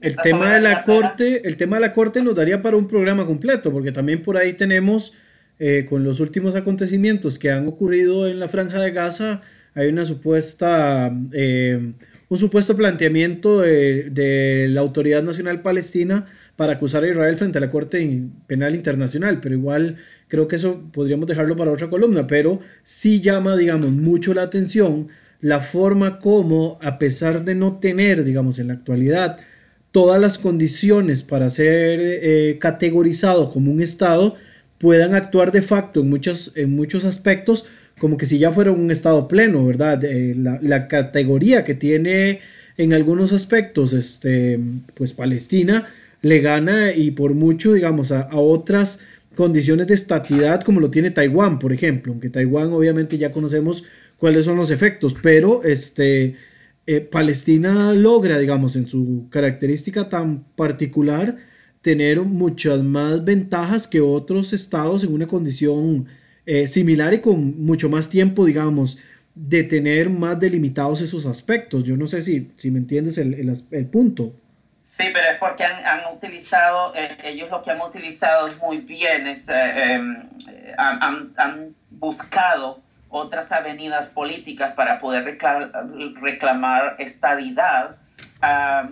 [0.00, 3.26] el tema de la corte, el tema de la corte nos daría para un programa
[3.26, 5.12] completo, porque también por ahí tenemos,
[5.58, 9.42] eh, con los últimos acontecimientos que han ocurrido en la franja de Gaza,
[9.74, 11.92] hay una supuesta, eh,
[12.28, 16.26] un supuesto planteamiento de, la Autoridad Nacional Palestina
[16.60, 19.96] para acusar a Israel frente a la Corte Penal Internacional, pero igual
[20.28, 25.08] creo que eso podríamos dejarlo para otra columna, pero sí llama, digamos, mucho la atención
[25.40, 29.38] la forma como, a pesar de no tener, digamos, en la actualidad,
[29.90, 34.34] todas las condiciones para ser eh, categorizado como un Estado,
[34.76, 37.64] puedan actuar de facto en, muchos, en muchos aspectos
[37.98, 40.04] como que si ya fuera un Estado pleno, ¿verdad?
[40.04, 42.40] Eh, la, categoría que tiene
[42.76, 44.60] en algunos aspectos, este,
[44.94, 45.86] pues Palestina
[46.22, 49.00] le gana y por mucho, digamos, a, otras
[49.34, 53.84] condiciones de estatidad como lo tiene Taiwán, por ejemplo, aunque Taiwán obviamente ya conocemos
[54.18, 56.36] cuáles son los efectos, pero este,
[56.86, 61.36] eh, Palestina logra, digamos, en su característica tan particular,
[61.82, 66.06] tener muchas más ventajas que otros estados en una condición
[66.46, 68.98] eh, similar y con mucho más tiempo, digamos,
[69.34, 71.84] de tener más delimitados esos aspectos.
[71.84, 73.34] Yo no sé si, si me entiendes el,
[73.70, 74.34] el, punto.
[74.90, 79.28] Sí, pero es porque han, han utilizado, eh, ellos lo que han utilizado muy bien,
[79.28, 80.28] es, em,
[80.76, 85.38] han, han, buscado otras avenidas políticas para poder
[86.20, 87.96] reclamar estabilidad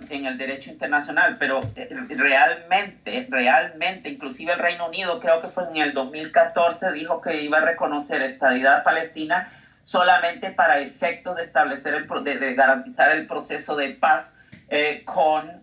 [0.08, 5.64] en el derecho internacional, pero eh, realmente, realmente, inclusive el Reino Unido, creo que fue
[5.68, 11.94] en el 2014, dijo que iba a reconocer estabilidad palestina solamente para efectos de establecer,
[11.94, 14.36] el, de, garantizar el proceso de paz
[14.68, 15.62] eh, con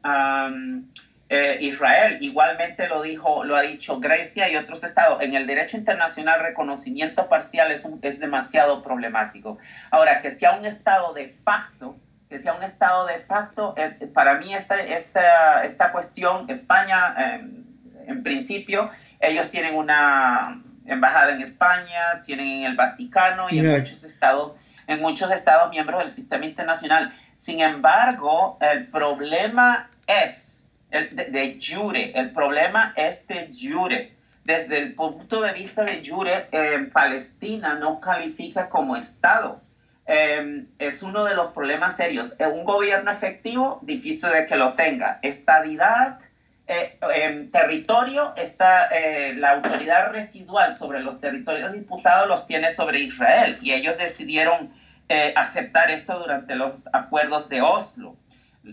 [1.29, 2.17] eh, Israel.
[2.21, 5.21] Igualmente lo, dijo, lo ha dicho Grecia y otros estados.
[5.21, 9.57] En el derecho internacional, reconocimiento parcial es, es demasiado problemático.
[9.91, 11.97] Ahora, que sea un estado de facto,
[12.29, 17.39] que sea un Estado de facto, eh, para mí esta, esta, esta cuestión, España,
[18.07, 18.89] en principio,
[19.19, 24.53] ellos tienen una embajada en España, tienen en el Vaticano y en muchos estados,
[24.87, 27.13] en muchos estados miembros del sistema internacional.
[27.37, 34.13] Sin embargo, el problema es el de, de jure, el problema es de jure.
[34.43, 36.47] Desde el punto de vista de jure,
[36.93, 39.59] Palestina no califica como Estado
[40.05, 42.35] Em, es uno de los problemas serios.
[42.39, 45.19] Un gobierno efectivo, difícil de que lo tenga.
[45.23, 46.19] Estadidad,
[46.67, 52.99] eh, em, territorio, está, eh, la autoridad residual sobre los territorios disputados los tiene sobre
[52.99, 54.71] Israel y ellos decidieron
[55.09, 58.15] eh, aceptar esto durante los acuerdos de Oslo.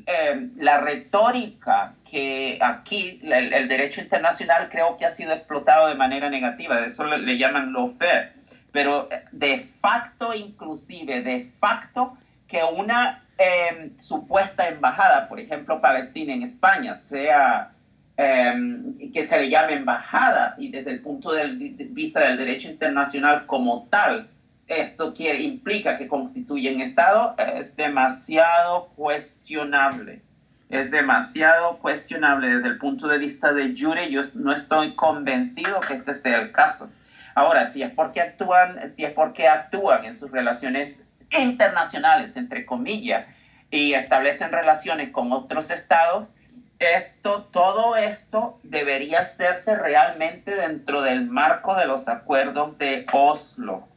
[0.06, 6.30] Em, la retórica que aquí el, derecho internacional creo que ha sido explotado de manera
[6.30, 8.32] negativa, de eso le, le llaman fair
[8.72, 12.16] pero eh, de facto inclusive, de facto
[12.48, 17.72] que una em, supuesta embajada, por ejemplo, Palestina en España, sea
[18.16, 21.46] em, que se le llame embajada y desde el punto de
[21.90, 24.28] vista del derecho internacional como tal,
[24.68, 30.22] esto quiere, implica que constituye un Estado, es demasiado cuestionable.
[30.68, 34.10] Es demasiado cuestionable desde el punto de vista de jure.
[34.10, 36.90] Yo no estoy convencido que este sea el caso.
[37.34, 41.04] Ahora, si es porque actúan, si es porque actúan en sus relaciones
[41.38, 43.26] internacionales, entre comillas,
[43.70, 46.32] y establecen relaciones con otros estados,
[46.78, 53.91] esto, todo esto debería hacerse realmente dentro del marco de los acuerdos de Oslo.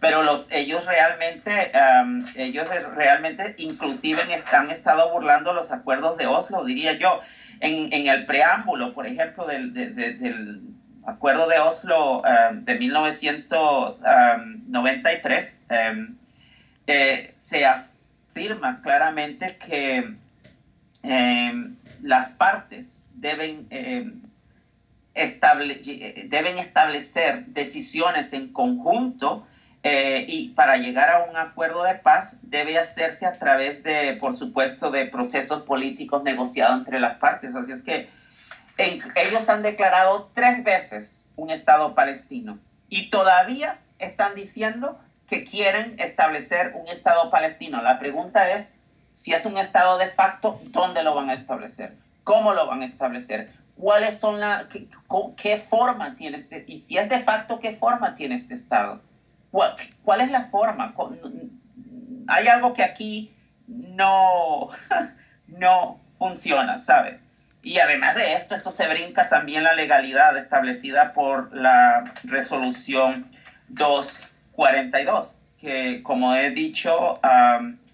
[0.00, 1.72] Pero los, ellos realmente,
[2.34, 7.20] ellos realmente inclusive han estado burlando los acuerdos de Oslo, diría yo.
[7.60, 10.62] En, en el preámbulo, por ejemplo, del, del
[11.04, 16.16] acuerdo de Oslo um, de 1993 um,
[16.86, 20.14] eh, se afirma claramente que
[21.02, 24.20] em, las partes deben, em,
[26.28, 29.46] deben establecer decisiones en conjunto
[29.82, 34.34] eh, y para llegar a un acuerdo de paz debe hacerse a través de, por
[34.34, 37.54] supuesto, de procesos políticos negociados entre las partes.
[37.54, 38.08] Así es que
[38.76, 42.58] ellos han declarado tres veces un Estado palestino
[42.88, 47.82] y todavía están diciendo que quieren establecer un Estado palestino.
[47.82, 48.72] La pregunta es,
[49.12, 51.94] si es un Estado de facto, ¿dónde lo van a establecer?
[52.24, 53.52] ¿Cómo lo van a establecer?
[53.76, 54.68] ¿Cuáles son la,
[55.36, 59.00] qué, forma tiene este, y si es de facto, qué forma tiene este Estado?
[59.50, 60.94] ¿Cuál, es la forma?
[62.28, 63.34] Hay algo que aquí
[63.66, 64.70] no,
[65.48, 67.20] no funciona, ¿sabes?
[67.62, 73.30] Y además de esto, esto se brinca también la legalidad establecida por la resolución
[73.68, 77.20] 242, que como he dicho,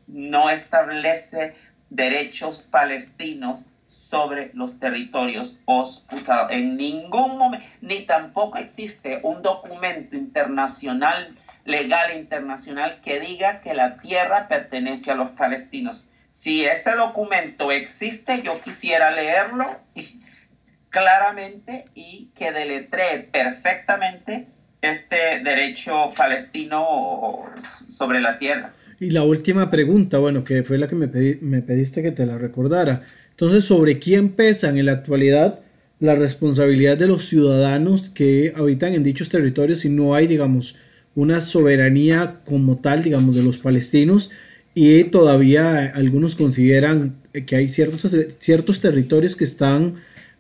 [0.07, 1.57] no establece
[1.91, 6.53] derechos palestinos sobre los territorios ocupados.
[6.53, 11.37] En ningún momento, ni tampoco existe un documento internacional
[11.67, 16.09] legal internacional que diga que la tierra pertenece a los palestinos.
[16.31, 19.67] Si este documento existe, yo quisiera leerlo
[20.91, 24.47] claramente y que deletree perfectamente
[24.81, 27.45] este derecho palestino
[27.89, 28.73] sobre la tierra.
[29.01, 31.09] Y la última pregunta, bueno, que fue la que me,
[31.41, 33.03] me pediste que te la recordara.
[33.31, 35.61] Entonces, ¿sobre quién pesa en la actualidad
[35.99, 40.77] la responsabilidad de los ciudadanos que habitan en dichos territorios si no hay, digamos,
[41.17, 44.31] una soberanía como tal, digamos, de los palestinos?
[44.75, 49.95] Y todavía algunos consideran que hay ciertos, ciertos territorios que están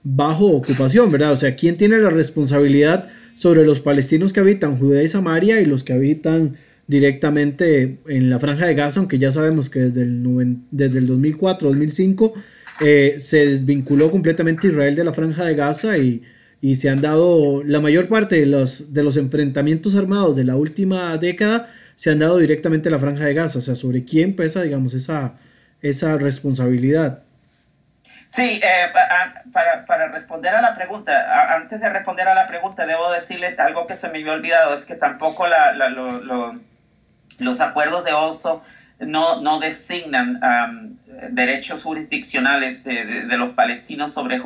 [0.04, 1.32] bajo ocupación, ¿verdad?
[1.32, 5.66] O sea, ¿quién tiene la responsabilidad sobre los palestinos que habitan Judea y Samaria y
[5.66, 6.56] los que habitan
[6.86, 12.32] directamente en la franja de Gaza, aunque ya sabemos que desde el, desde el 2004-2005
[12.80, 16.22] eh, se desvinculó completamente Israel de la franja de Gaza y,
[16.60, 20.56] y, se han dado la mayor parte de los, de los enfrentamientos armados de la
[20.56, 24.36] última década se han dado directamente a la franja de Gaza, o sea, sobre quién
[24.36, 25.34] pesa, digamos, esa,
[25.80, 27.22] esa responsabilidad.
[28.28, 28.92] Sí, eh,
[29.52, 33.86] para, para, responder a la pregunta, antes de responder a la pregunta, debo decirle algo
[33.86, 35.72] que se me había olvidado, es que tampoco la,
[37.38, 38.62] los acuerdos de Oslo
[38.98, 40.38] no, no designan
[41.30, 44.40] derechos jurisdiccionales de, los palestinos sobre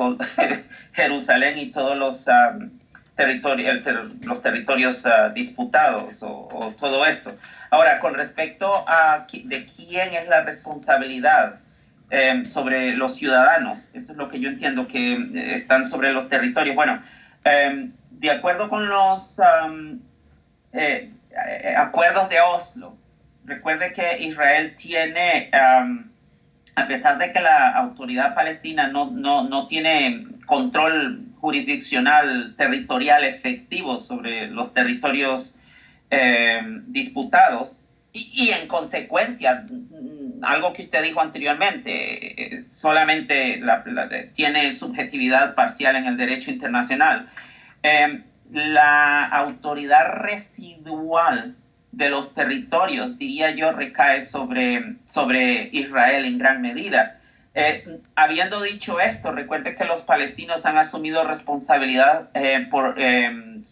[0.93, 2.25] Jerusalén y todos los,
[3.15, 3.81] territorios,
[4.21, 7.35] los territorios ah, disputados o, o, todo esto.
[7.69, 11.59] Ahora, con respecto a de quién es la responsabilidad
[12.13, 13.89] Em, sobre los ciudadanos.
[13.93, 16.75] Eso es lo que yo entiendo que eh, están sobre los territorios.
[16.75, 17.01] Bueno,
[17.45, 19.39] em, de acuerdo con los
[20.73, 22.97] eh, eh, acuerdos de Oslo,
[23.45, 25.49] recuerde que Israel tiene,
[26.75, 33.97] a pesar de que la autoridad palestina no, no, no tiene control jurisdiccional territorial efectivo
[33.97, 35.55] sobre los territorios
[36.09, 37.81] em, disputados,
[38.13, 39.65] y, en consecuencia,
[40.41, 43.61] algo que usted dijo anteriormente, solamente
[44.33, 47.29] tiene subjetividad parcial en el derecho internacional.
[47.83, 51.55] Em, la autoridad residual
[51.91, 57.19] de los territorios, diría yo, recae sobre, sobre Israel en gran medida.
[57.53, 63.63] Eh, habiendo dicho esto, recuerde que los palestinos han asumido responsabilidad eh, por, em,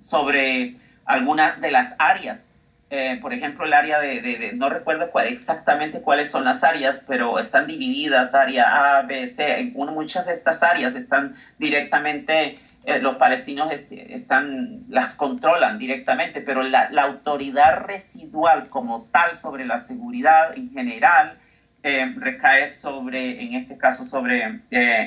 [0.00, 0.76] sobre
[1.06, 2.46] algunas de las áreas
[2.88, 7.40] eh, por ejemplo, el área de, no recuerdo cuál, exactamente cuáles son las áreas, pero
[7.40, 9.72] están divididas, área A, B, C.
[9.74, 16.88] muchas de estas áreas están directamente, eh, los palestinos están, las controlan directamente, pero la,
[16.90, 21.36] la, autoridad residual como tal sobre la seguridad en general
[21.82, 24.60] eh, recae sobre, en este caso, sobre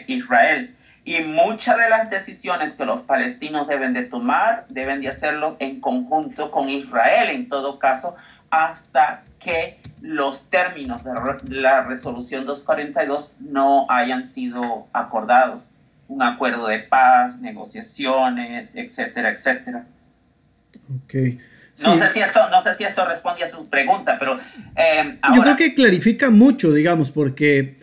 [0.07, 0.75] Israel.
[1.05, 5.81] Y muchas de las decisiones que los palestinos deben de tomar deben de hacerlo en
[5.81, 8.15] conjunto con Israel, en todo caso,
[8.49, 11.11] hasta que los términos de
[11.61, 15.71] la resolución 242 no hayan sido acordados.
[16.09, 19.85] Un acuerdo de paz, negociaciones, etcétera, etcétera.
[21.05, 21.39] Okay.
[21.81, 24.37] No, sé si esto, no sé si esto responde a su pregunta, pero...
[24.75, 27.77] Eh, Yo creo que clarifica mucho, digamos, porque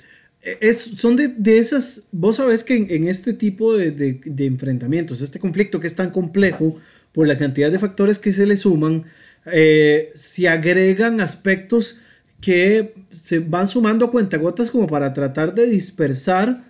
[0.60, 5.40] es, son de, de, esas, vos sabés que en, este tipo de, de, enfrentamientos, este
[5.40, 6.76] conflicto que es tan complejo
[7.12, 9.04] por la cantidad de factores que se le suman,
[9.46, 11.98] eh, se agregan aspectos
[12.40, 16.64] que se van sumando a cuentagotas como para tratar de dispersar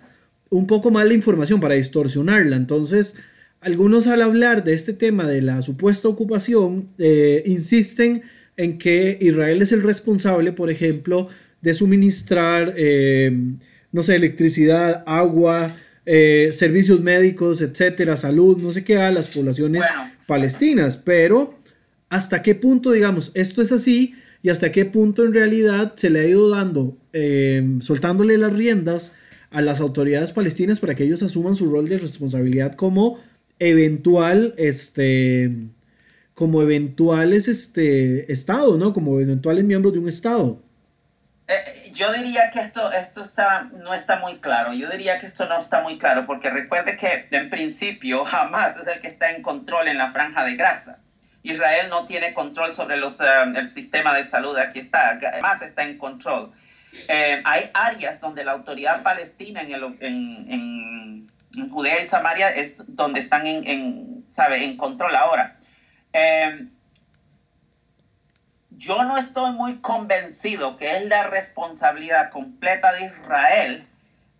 [0.49, 2.55] un poco más la información, para distorsionarla.
[2.55, 3.15] Entonces,
[3.59, 8.21] algunos al hablar de este tema de la supuesta ocupación, eh, insisten
[8.55, 11.27] en que Israel es el responsable, por ejemplo,
[11.61, 13.35] de suministrar, eh,
[13.91, 15.75] no sé, electricidad, agua,
[16.05, 19.83] eh, servicios médicos, etcétera, salud, no sé qué, a las poblaciones
[20.27, 20.97] palestinas.
[20.97, 21.59] Pero,
[22.09, 24.13] ¿hasta qué punto, digamos, esto es así?
[24.43, 26.95] Y hasta qué punto en realidad se le ha ido dando,
[27.81, 29.13] soltándole las riendas
[29.51, 33.19] a las autoridades palestinas para que ellos asuman su rol de responsabilidad como
[33.59, 35.51] eventual, este,
[36.33, 38.93] como eventuales, este, estado, ¿no?
[38.93, 40.61] Como eventuales miembros de un estado.
[41.47, 44.73] Eh, yo diría que esto, esto está, no está muy claro.
[44.73, 48.87] Yo diría que esto no está muy claro porque recuerde que en principio jamás es
[48.87, 50.99] el que está en control en la franja de grasa.
[51.43, 53.25] Israel no tiene control sobre los, eh,
[53.55, 56.51] el sistema de salud, aquí está, jamás está en control.
[57.09, 62.75] Eh, hay áreas donde la autoridad palestina en, el, en, en, Judea y Samaria es
[62.87, 64.63] donde están en, en, ¿sabe?
[64.63, 65.57] en control ahora
[68.77, 73.87] yo no estoy muy convencido que es la responsabilidad completa de Israel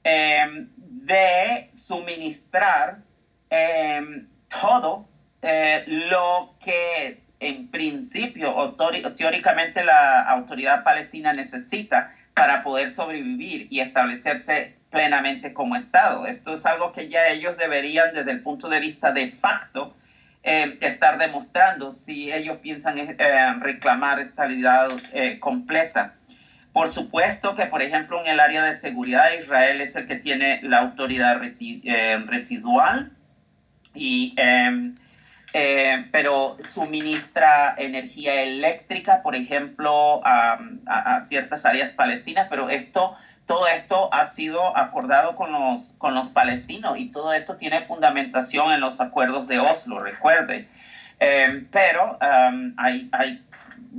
[0.04, 3.00] em, de suministrar
[4.50, 5.08] todo
[5.42, 8.76] eh, lo que en principio o
[9.16, 16.28] teóricamente la autoridad palestina necesita para poder sobrevivir y establecerse plenamente como Estado.
[16.28, 19.96] Esto es algo que ya ellos deberían desde el punto de vista de facto
[20.44, 23.16] eh, estar demostrando si ellos piensan eh,
[23.60, 26.14] reclamar estabilidad eh, completa.
[26.74, 30.60] Por supuesto que, por ejemplo, en el área de seguridad, Israel es el que tiene
[30.62, 33.12] la autoridad residual,
[33.96, 34.36] y,
[35.58, 43.16] em, pero suministra energía eléctrica, por ejemplo, a, a, ciertas áreas palestinas, pero esto
[43.48, 48.74] todo esto ha sido acordado con los, con los palestinos y todo esto tiene fundamentación
[48.74, 50.68] en los acuerdos de Oslo, recuerde.
[51.20, 53.42] Eh, pero um, hay, hay,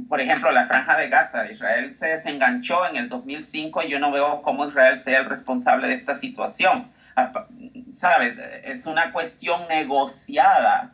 [0.07, 1.51] por ejemplo, la franja de Gaza.
[1.51, 5.89] Israel se desenganchó en el 2005 y yo no veo cómo Israel sea el responsable
[5.89, 6.91] de esta situación.
[7.17, 7.33] Ah,
[7.91, 10.93] Sabes, es una cuestión negociada,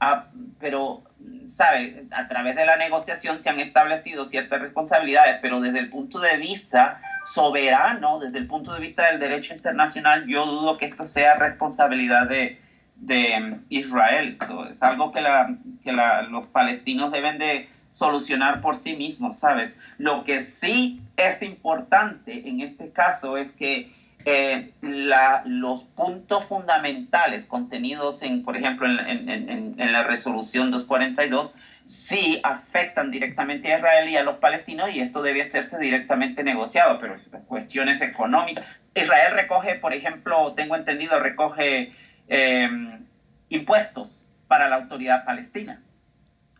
[0.00, 0.26] ah,
[0.60, 1.02] pero
[1.46, 2.02] ¿sabes?
[2.10, 6.36] A través de la negociación se han establecido ciertas responsabilidades, pero desde el punto de
[6.36, 11.36] vista soberano desde el punto de vista del derecho internacional, yo dudo que esto sea
[11.36, 12.58] responsabilidad de,
[12.96, 14.36] de Israel.
[14.70, 19.80] es algo que, la, que la, los palestinos deben de solucionar por sí mismos, ¿sabes?
[19.98, 23.92] Lo que sí es importante en este caso es que
[24.26, 31.54] eh, la, los puntos fundamentales contenidos en, por ejemplo, en, en, en la resolución 242
[31.84, 36.98] sí afectan directamente a Israel y a los palestinos y esto debe hacerse directamente negociado,
[37.00, 37.16] pero
[37.46, 38.66] cuestiones económicas.
[38.94, 41.92] Israel recoge, por ejemplo, tengo entendido, recoge
[42.26, 43.06] em,
[43.48, 45.80] impuestos para la autoridad palestina.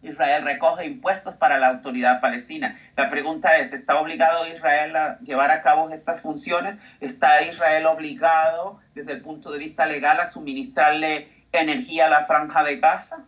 [0.07, 2.79] Israel recoge impuestos para la autoridad palestina.
[2.97, 6.77] La pregunta es, ¿está obligado Israel a llevar a cabo estas funciones?
[7.01, 12.65] ¿Está Israel obligado desde el punto de vista legal a suministrarle energía a la franja
[12.65, 13.25] de Gaza?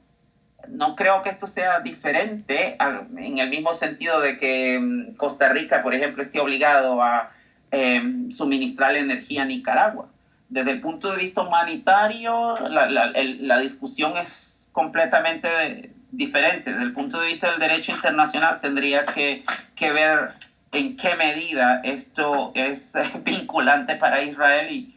[0.70, 2.76] no creo que esto sea diferente
[3.16, 7.30] en el mismo sentido de que mm, Costa Rica, por ejemplo, esté obligado a
[7.70, 10.08] em, suministrar energía a Nicaragua.
[10.48, 16.70] Desde el punto de vista humanitario, la, discusión es completamente diferente.
[16.70, 19.44] Desde el punto de vista del derecho internacional, tendría que,
[19.74, 20.30] que ver
[20.72, 22.92] en qué medida esto es
[23.24, 24.94] vinculante para Israel y,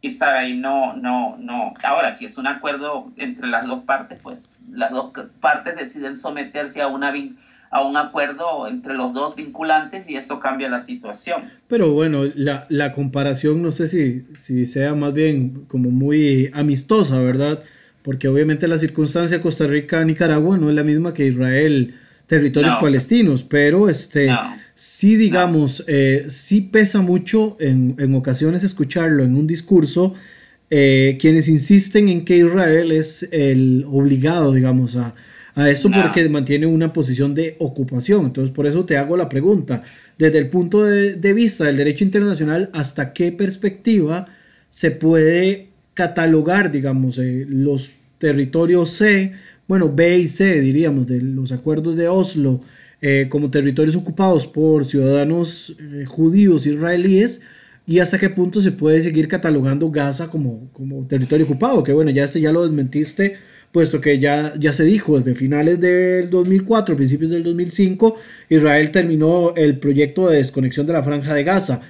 [0.00, 1.74] y sabe, y no, no, no.
[1.82, 6.82] Ahora, si es un acuerdo entre las dos partes, pues las dos partes deciden someterse
[6.82, 7.14] a, una,
[7.70, 11.44] a un acuerdo entre los dos vinculantes y eso cambia la situación.
[11.68, 17.20] Pero bueno, la, la comparación no sé si, si sea más bien como muy amistosa,
[17.20, 17.62] ¿verdad?
[18.02, 21.94] Porque obviamente la circunstancia Costa Rica-Nicaragua no es la misma que Israel,
[22.26, 24.28] territorios palestinos, pero este
[24.74, 30.14] sí, digamos, eh, sí pesa mucho en, en, ocasiones escucharlo en un discurso,
[30.70, 35.14] eh, quienes insisten en que Israel es el obligado, digamos, a,
[35.54, 38.26] a esto porque mantiene una posición de ocupación.
[38.26, 39.82] Entonces, por eso te hago la pregunta,
[40.18, 44.26] desde el punto de, de vista del derecho internacional, ¿hasta qué perspectiva
[44.70, 49.32] se puede catalogar, digamos, eh, los territorios C,
[49.68, 52.60] bueno, B y C, diríamos, de los acuerdos de Oslo,
[53.00, 57.42] eh, como territorios ocupados por ciudadanos eh, judíos israelíes
[57.84, 62.12] y hasta qué punto se puede seguir catalogando Gaza como, como territorio ocupado, que bueno,
[62.12, 63.34] ya este ya lo desmentiste,
[63.72, 68.16] puesto que ya, ya se dijo desde finales del 2004, principios del 2005,
[68.50, 71.80] Israel terminó el proyecto de desconexión de la franja de Gaza,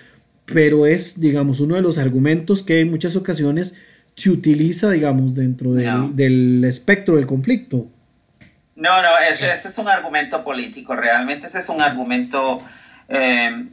[0.47, 3.75] pero es, digamos, uno de los argumentos que en muchas ocasiones
[4.17, 7.89] se utiliza, digamos, dentro del espectro del conflicto.
[8.75, 12.63] No, no, ese, es un argumento político, realmente ese es un argumento
[13.09, 13.69] em,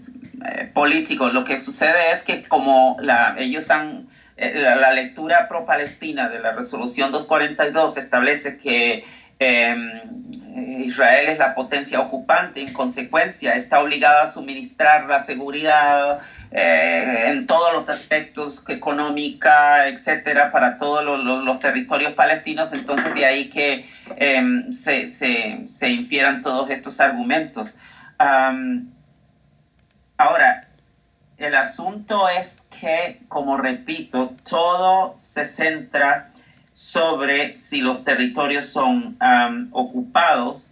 [0.45, 1.29] eh, político.
[1.29, 6.51] Lo que sucede es que como la, ellos han, eh, la, lectura pro-palestina de la
[6.51, 9.05] resolución 242 establece que
[9.39, 16.21] em, Israel es la potencia ocupante, en consecuencia está obligada a suministrar la seguridad,
[16.51, 22.73] eh, en todos los aspectos económica, etcétera, para todos los, territorios palestinos.
[22.73, 27.75] Entonces, de ahí que em, se, se, infieran todos estos argumentos.
[30.17, 30.61] ahora,
[31.37, 36.31] el asunto es que, como repito, todo se centra
[36.73, 39.17] sobre si los territorios son
[39.71, 40.68] ocupados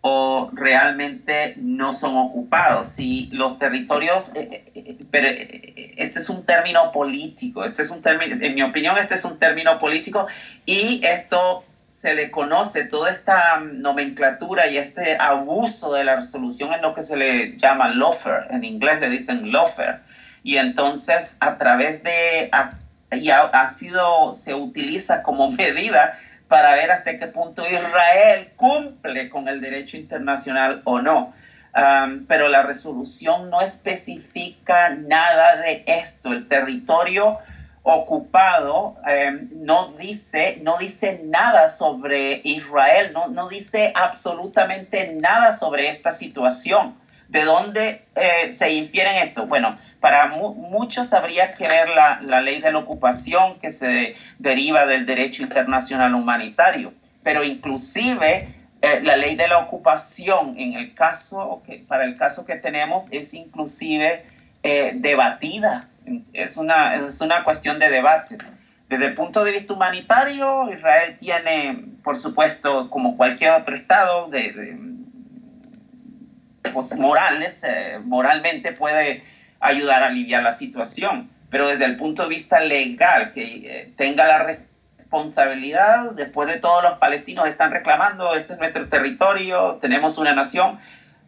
[0.00, 2.88] o realmente no son ocupados.
[2.88, 8.00] Si los territorios, eh, eh, eh, pero este es un término político, este es un
[8.02, 10.28] término, en mi opinión, este es un término político
[10.66, 16.80] y esto se le conoce, toda esta nomenclatura y este abuso de la resolución en
[16.80, 19.98] lo que se le llama lawfare, en inglés le dicen lawfare,
[20.44, 22.52] y entonces a través de,
[23.10, 26.16] y ha sido, se utiliza como medida
[26.48, 31.34] para ver hasta qué punto Israel cumple con el derecho internacional o no.
[32.26, 36.32] pero la resolución no especifica nada de esto.
[36.32, 37.38] El territorio
[37.82, 45.88] ocupado em, no, dice, no dice nada sobre Israel, no, no dice absolutamente nada sobre
[45.88, 46.96] esta situación.
[47.28, 49.46] ¿De dónde eh, se infieren esto?
[49.46, 54.86] Bueno, para muchos habría que ver la, la, ley de la ocupación que se deriva
[54.86, 56.92] del derecho internacional humanitario,
[57.22, 62.44] pero inclusive eh, la ley de la ocupación en el caso, que, para el caso
[62.46, 64.24] que tenemos, es inclusive
[64.62, 65.80] eh, debatida,
[66.32, 68.38] es una, es una cuestión de debate.
[68.88, 74.78] Desde el punto de vista humanitario, Israel tiene, por supuesto, como cualquier otro Estado, de,
[76.72, 79.24] pues, morales, eh, moralmente puede
[79.60, 84.26] ayudar a aliviar la situación, pero desde el punto de vista legal, que eh, tenga
[84.26, 90.34] la responsabilidad, después de todos los palestinos están reclamando, este es nuestro territorio, tenemos una
[90.34, 90.78] nación,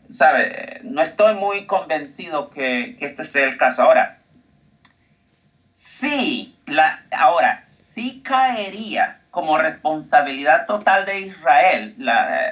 [0.09, 3.83] sabe, no estoy muy convencido que, este sea el caso.
[3.83, 4.19] Ahora,
[5.73, 12.49] sí, la, ahora, sí caería como responsabilidad total de Israel la,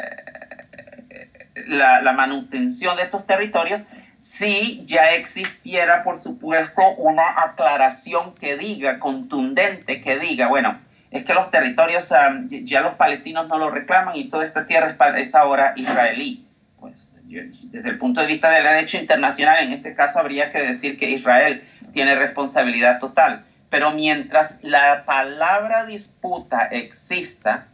[1.11, 3.85] eh, la, la manutención de estos territorios
[4.18, 10.78] si ya existiera, por supuesto, una aclaración que diga, contundente, que diga, bueno,
[11.10, 14.96] es que los territorios ah, ya los palestinos no lo reclaman y toda esta tierra
[15.16, 16.44] es, ahora israelí.
[16.78, 20.98] Pues desde el punto de vista del derecho internacional, en este caso habría que decir
[20.98, 21.62] que Israel
[21.92, 23.44] tiene responsabilidad total.
[23.70, 27.66] Pero mientras la palabra disputa exista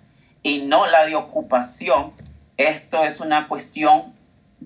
[0.43, 2.13] y no la de ocupación,
[2.57, 4.14] esto es una cuestión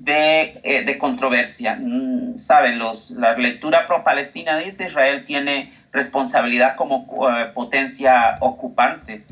[0.04, 1.76] de, eh, de controversia.
[1.80, 9.24] Mm, Saben, los, la lectura pro-palestina dice Israel tiene responsabilidad como eh, potencia ocupante.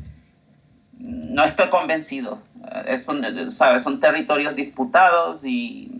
[0.98, 2.42] No estoy convencido.
[2.86, 3.80] Eh, son, ¿sabe?
[3.80, 5.90] son territorios disputados y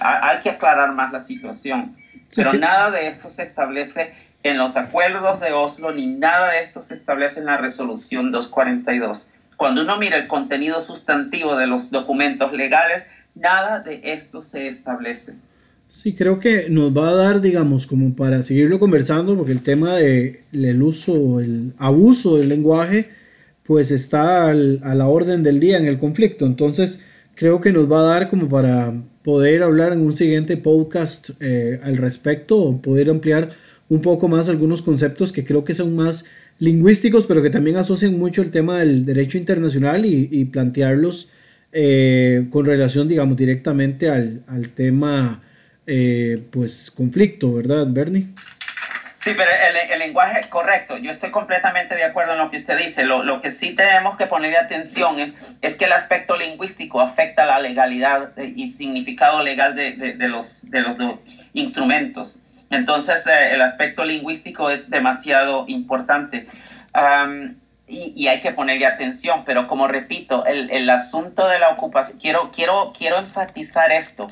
[0.00, 1.96] hay que aclarar más la situación.
[2.34, 6.82] Pero nada de esto se establece en los acuerdos de Oslo, ni nada de esto
[6.82, 9.28] se establece en la resolución 242.
[9.56, 15.34] Cuando uno mira el contenido sustantivo de los documentos legales, nada de esto se establece.
[15.88, 19.96] Sí, creo que nos va a dar, digamos, como para seguirlo conversando, porque el tema
[19.96, 23.10] del el uso, el abuso del lenguaje,
[23.62, 26.46] pues está a la orden del día en el conflicto.
[26.46, 27.04] Entonces,
[27.34, 31.80] creo que nos va a dar como para poder hablar en un siguiente podcast eh,
[31.82, 33.50] al respecto o poder ampliar
[33.88, 36.24] un poco más algunos conceptos que creo que son más
[36.58, 41.30] lingüísticos, pero que también asocian mucho el tema del derecho internacional y plantearlos
[41.76, 45.42] eh, con relación, digamos, directamente al, al tema,
[45.86, 48.28] eh, pues, conflicto, ¿verdad, Bernie?
[49.16, 52.78] Sí, pero el, el, lenguaje correcto, yo estoy completamente de acuerdo en lo que usted
[52.78, 53.04] dice.
[53.04, 57.44] Lo, lo que sí tenemos que ponerle atención es, es, que el aspecto lingüístico afecta
[57.44, 60.96] la legalidad y significado legal de, de, de los, de los
[61.54, 62.40] instrumentos.
[62.70, 66.46] Entonces, eh, el aspecto lingüístico es demasiado importante.
[67.86, 72.50] Y, hay que ponerle atención, pero como repito, el, el, asunto de la ocupación, quiero,
[72.50, 74.28] quiero, quiero enfatizar esto,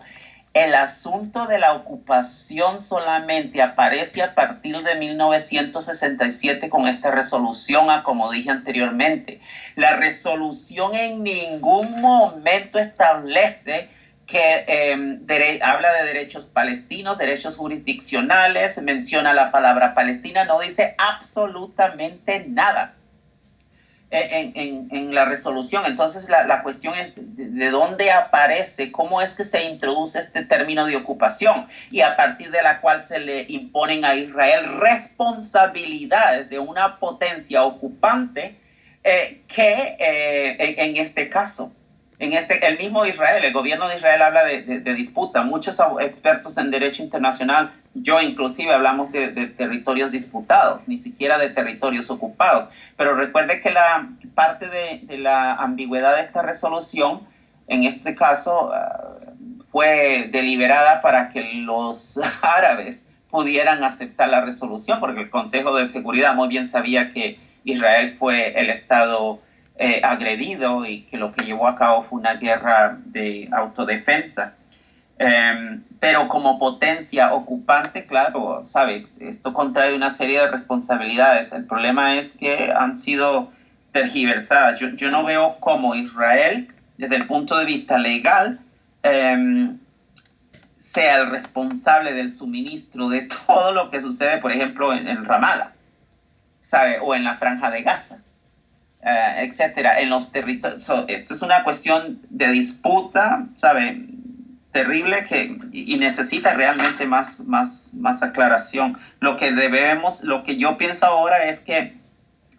[0.54, 8.02] el asunto de la ocupación solamente aparece a partir de 1967 con esta resolución, a
[8.02, 9.40] como dije anteriormente.
[9.76, 13.88] La resolución en ningún momento establece
[14.26, 22.44] que eh, habla de derechos palestinos, derechos jurisdiccionales, menciona la palabra Palestina, no dice absolutamente
[22.46, 22.94] nada
[24.12, 25.84] en, la resolución.
[25.86, 30.86] Entonces la, la cuestión es de, dónde aparece, cómo es que se introduce este término
[30.86, 36.58] de ocupación y a partir de la cual se le imponen a Israel responsabilidades de
[36.58, 38.56] una potencia ocupante
[39.04, 41.72] eh, que eh, en, este caso,
[42.24, 45.42] en este, el mismo Israel, el gobierno de Israel habla de, de disputa.
[45.42, 52.10] Muchos expertos en derecho internacional yo inclusive hablamos de, territorios disputados, ni siquiera de territorios
[52.10, 52.68] ocupados.
[52.96, 57.20] Pero recuerde que la parte de, la ambigüedad de esta resolución,
[57.68, 59.18] en este caso, ah,
[59.70, 66.34] fue deliberada para que los árabes pudieran aceptar la resolución, porque el Consejo de Seguridad
[66.34, 69.40] muy bien sabía que Israel fue el Estado
[69.82, 74.54] eh, agredido y que lo que llevó a cabo fue una guerra de autodefensa.
[75.18, 79.06] Em, pero como potencia ocupante, claro, ¿sabes?
[79.18, 81.52] Esto contrae una serie de responsabilidades.
[81.52, 83.50] El problema es que han sido
[83.90, 84.78] tergiversadas.
[84.78, 88.60] Yo, yo no veo cómo Israel, desde el punto de vista legal,
[89.02, 89.78] em,
[90.78, 95.72] sea el responsable del suministro de todo lo que sucede, por ejemplo, en, en Ramallah,
[96.62, 97.00] ¿sabe?
[97.00, 98.18] O en la franja de Gaza.
[99.04, 100.88] Eh, etcétera, en los territorios.
[101.08, 104.06] esto es una cuestión de disputa, ¿sabe?
[104.70, 108.96] Terrible que, y necesita realmente más, más, más aclaración.
[109.18, 111.96] Lo que debemos, lo que yo pienso ahora es que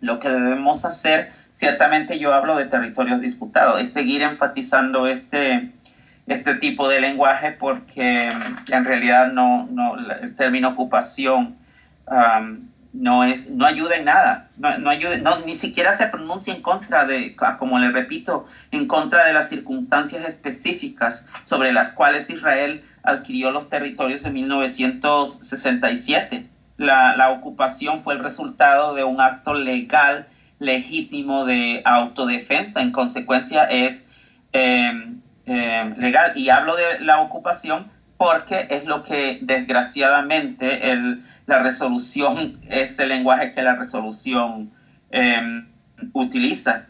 [0.01, 5.71] lo que debemos hacer, ciertamente yo hablo de territorios disputados, es seguir enfatizando este,
[6.27, 8.27] este tipo de lenguaje porque
[8.67, 11.55] en realidad no, no el término ocupación
[12.93, 14.91] no, es, no ayuda en nada, no, no
[15.21, 19.49] no, ni siquiera se pronuncia en contra de, como le repito, en contra de las
[19.49, 26.47] circunstancias específicas sobre las cuales Israel adquirió los territorios en 1967.
[26.77, 30.27] La, la ocupación fue el resultado de un acto legal
[30.59, 34.07] legítimo de autodefensa, en consecuencia es
[34.51, 36.33] em, em, legal.
[36.35, 43.09] Y hablo de la ocupación porque es lo que desgraciadamente el, la resolución es el
[43.09, 44.71] lenguaje que la resolución
[45.11, 45.67] em,
[46.13, 46.87] utiliza.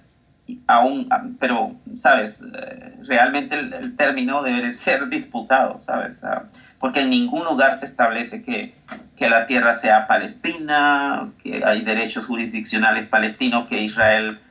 [0.67, 2.41] Aún, pero, ¿sabes?
[2.41, 6.23] Eh, realmente el, término debe ser disputado, ¿sabes?
[6.23, 6.43] Ah,
[6.79, 8.75] porque en ningún lugar se establece que,
[9.15, 14.41] que, la tierra sea palestina, que hay derechos jurisdiccionales palestinos, que Israel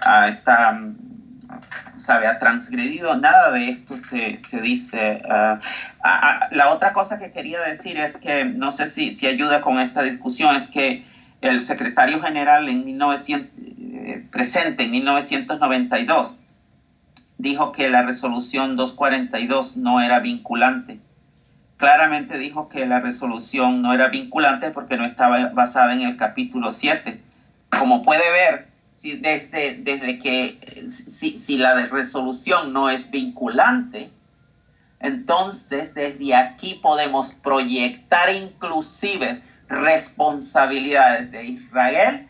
[0.00, 0.80] ah, está
[1.96, 5.22] sabe, ha transgredido, nada de esto se, se dice.
[5.28, 5.60] Ah,
[6.50, 10.02] la otra cosa que quería decir es que, no sé si, si ayuda con esta
[10.02, 11.04] discusión, es que
[11.40, 16.36] el secretario general en 1900, eh, presente en 1992
[17.38, 21.00] dijo que la resolución 242 no era vinculante.
[21.76, 26.70] Claramente dijo que la resolución no era vinculante porque no estaba basada en el capítulo
[26.70, 27.20] 7.
[27.76, 28.68] Como puede ver,
[29.02, 34.10] si desde, desde que si, si la resolución no es vinculante,
[35.00, 42.28] entonces desde aquí podemos proyectar inclusive responsabilidades de Israel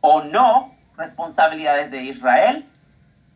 [0.00, 2.64] o no responsabilidades de Israel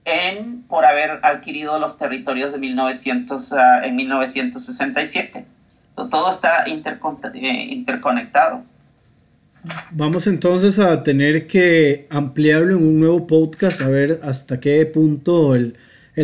[0.04, 5.46] en, por haber adquirido los territorios de 1900, ah, en 1967.
[5.96, 8.62] todo está eh, interconectado.
[9.90, 15.54] Vamos entonces a tener que ampliarlo en un nuevo podcast, a ver hasta qué punto
[15.56, 15.74] el,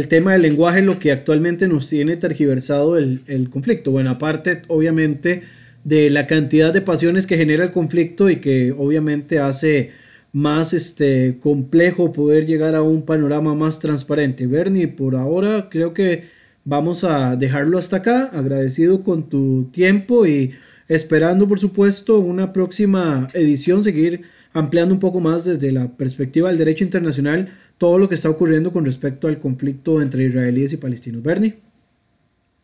[0.08, 3.90] tema del lenguaje es lo que actualmente nos tiene tergiversado el, el, conflicto.
[3.90, 5.42] Bueno, aparte obviamente
[5.84, 9.92] de la cantidad de pasiones que genera el conflicto y que obviamente hace
[10.34, 14.46] más este, complejo poder llegar a un panorama más transparente.
[14.48, 16.24] Bernie, por ahora creo que
[16.64, 20.54] vamos a dejarlo hasta acá, agradecido con tu tiempo y
[20.88, 26.58] esperando por supuesto una próxima edición, seguir ampliando un poco más desde la perspectiva del
[26.58, 31.22] derecho internacional todo lo que está ocurriendo con respecto al conflicto entre israelíes y palestinos.
[31.22, 31.58] Bernie.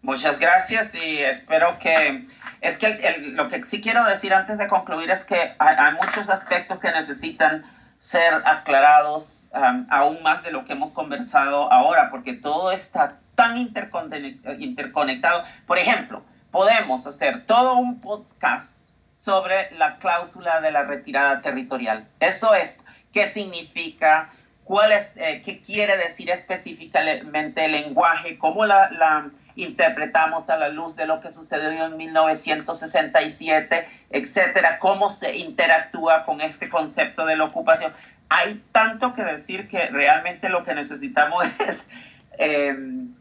[0.02, 2.24] Muchas gracias y espero que...
[2.60, 2.98] Es que
[3.32, 7.64] lo que sí quiero decir antes de concluir es que hay, muchos aspectos que necesitan
[7.98, 13.56] ser aclarados um, aún más de lo que hemos conversado ahora, porque todo está tan
[13.56, 15.44] interconectado.
[15.66, 18.78] Por ejemplo, podemos hacer todo un podcast
[19.16, 22.08] sobre la cláusula de la retirada territorial.
[22.20, 22.78] Eso es,
[23.12, 24.30] qué significa,
[24.64, 30.68] cuál es, eh, qué quiere decir específicamente el lenguaje, cómo la, la, interpretamos a la
[30.68, 37.36] luz de lo que sucedió en 1967, etcétera, cómo se interactúa con este concepto de
[37.36, 37.92] la ocupación.
[38.28, 41.86] Hay tanto que decir que realmente lo que necesitamos es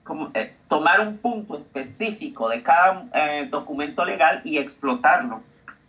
[0.04, 5.42] Como, eh, tomar un punto específico de cada eh, documento legal y explotarlo.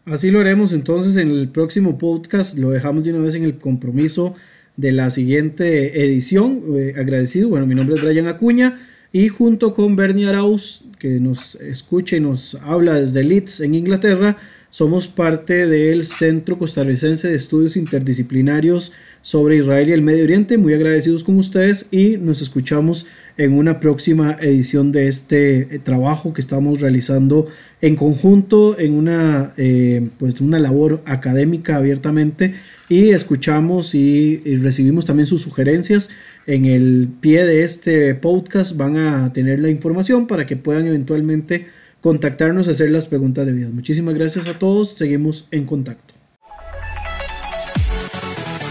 [0.07, 3.59] Así lo haremos entonces en el próximo podcast, lo dejamos de una vez en el
[3.59, 4.35] compromiso
[4.77, 6.63] de la siguiente edición.
[6.75, 8.81] Eh, agradecido, bueno, mi nombre es Brian Acuña
[9.13, 14.37] y junto con Bernie Arauz, que nos escucha y nos habla desde Leeds en Inglaterra,
[14.71, 20.59] somos parte del Centro Costarricense de Estudios Interdisciplinarios sobre Israel y el Medio Oriente.
[20.59, 23.07] Muy agradecidos con ustedes y nos escuchamos
[23.37, 27.47] en una próxima edición de este eh, trabajo que estamos realizando
[27.81, 32.55] en conjunto en una, eh, pues una labor académica abiertamente
[32.89, 36.11] y escuchamos y, recibimos también sus sugerencias.
[36.47, 41.67] En el pie de este podcast van a tener la información para que puedan eventualmente
[42.01, 43.73] contactarnos y hacer las preguntas debidas.
[43.73, 46.15] Muchísimas gracias a todos, seguimos en contacto.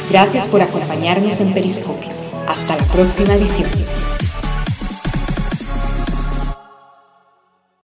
[0.10, 2.10] Gracias por acompañarnos en Periscopio.
[2.48, 3.70] Hasta la próxima edición.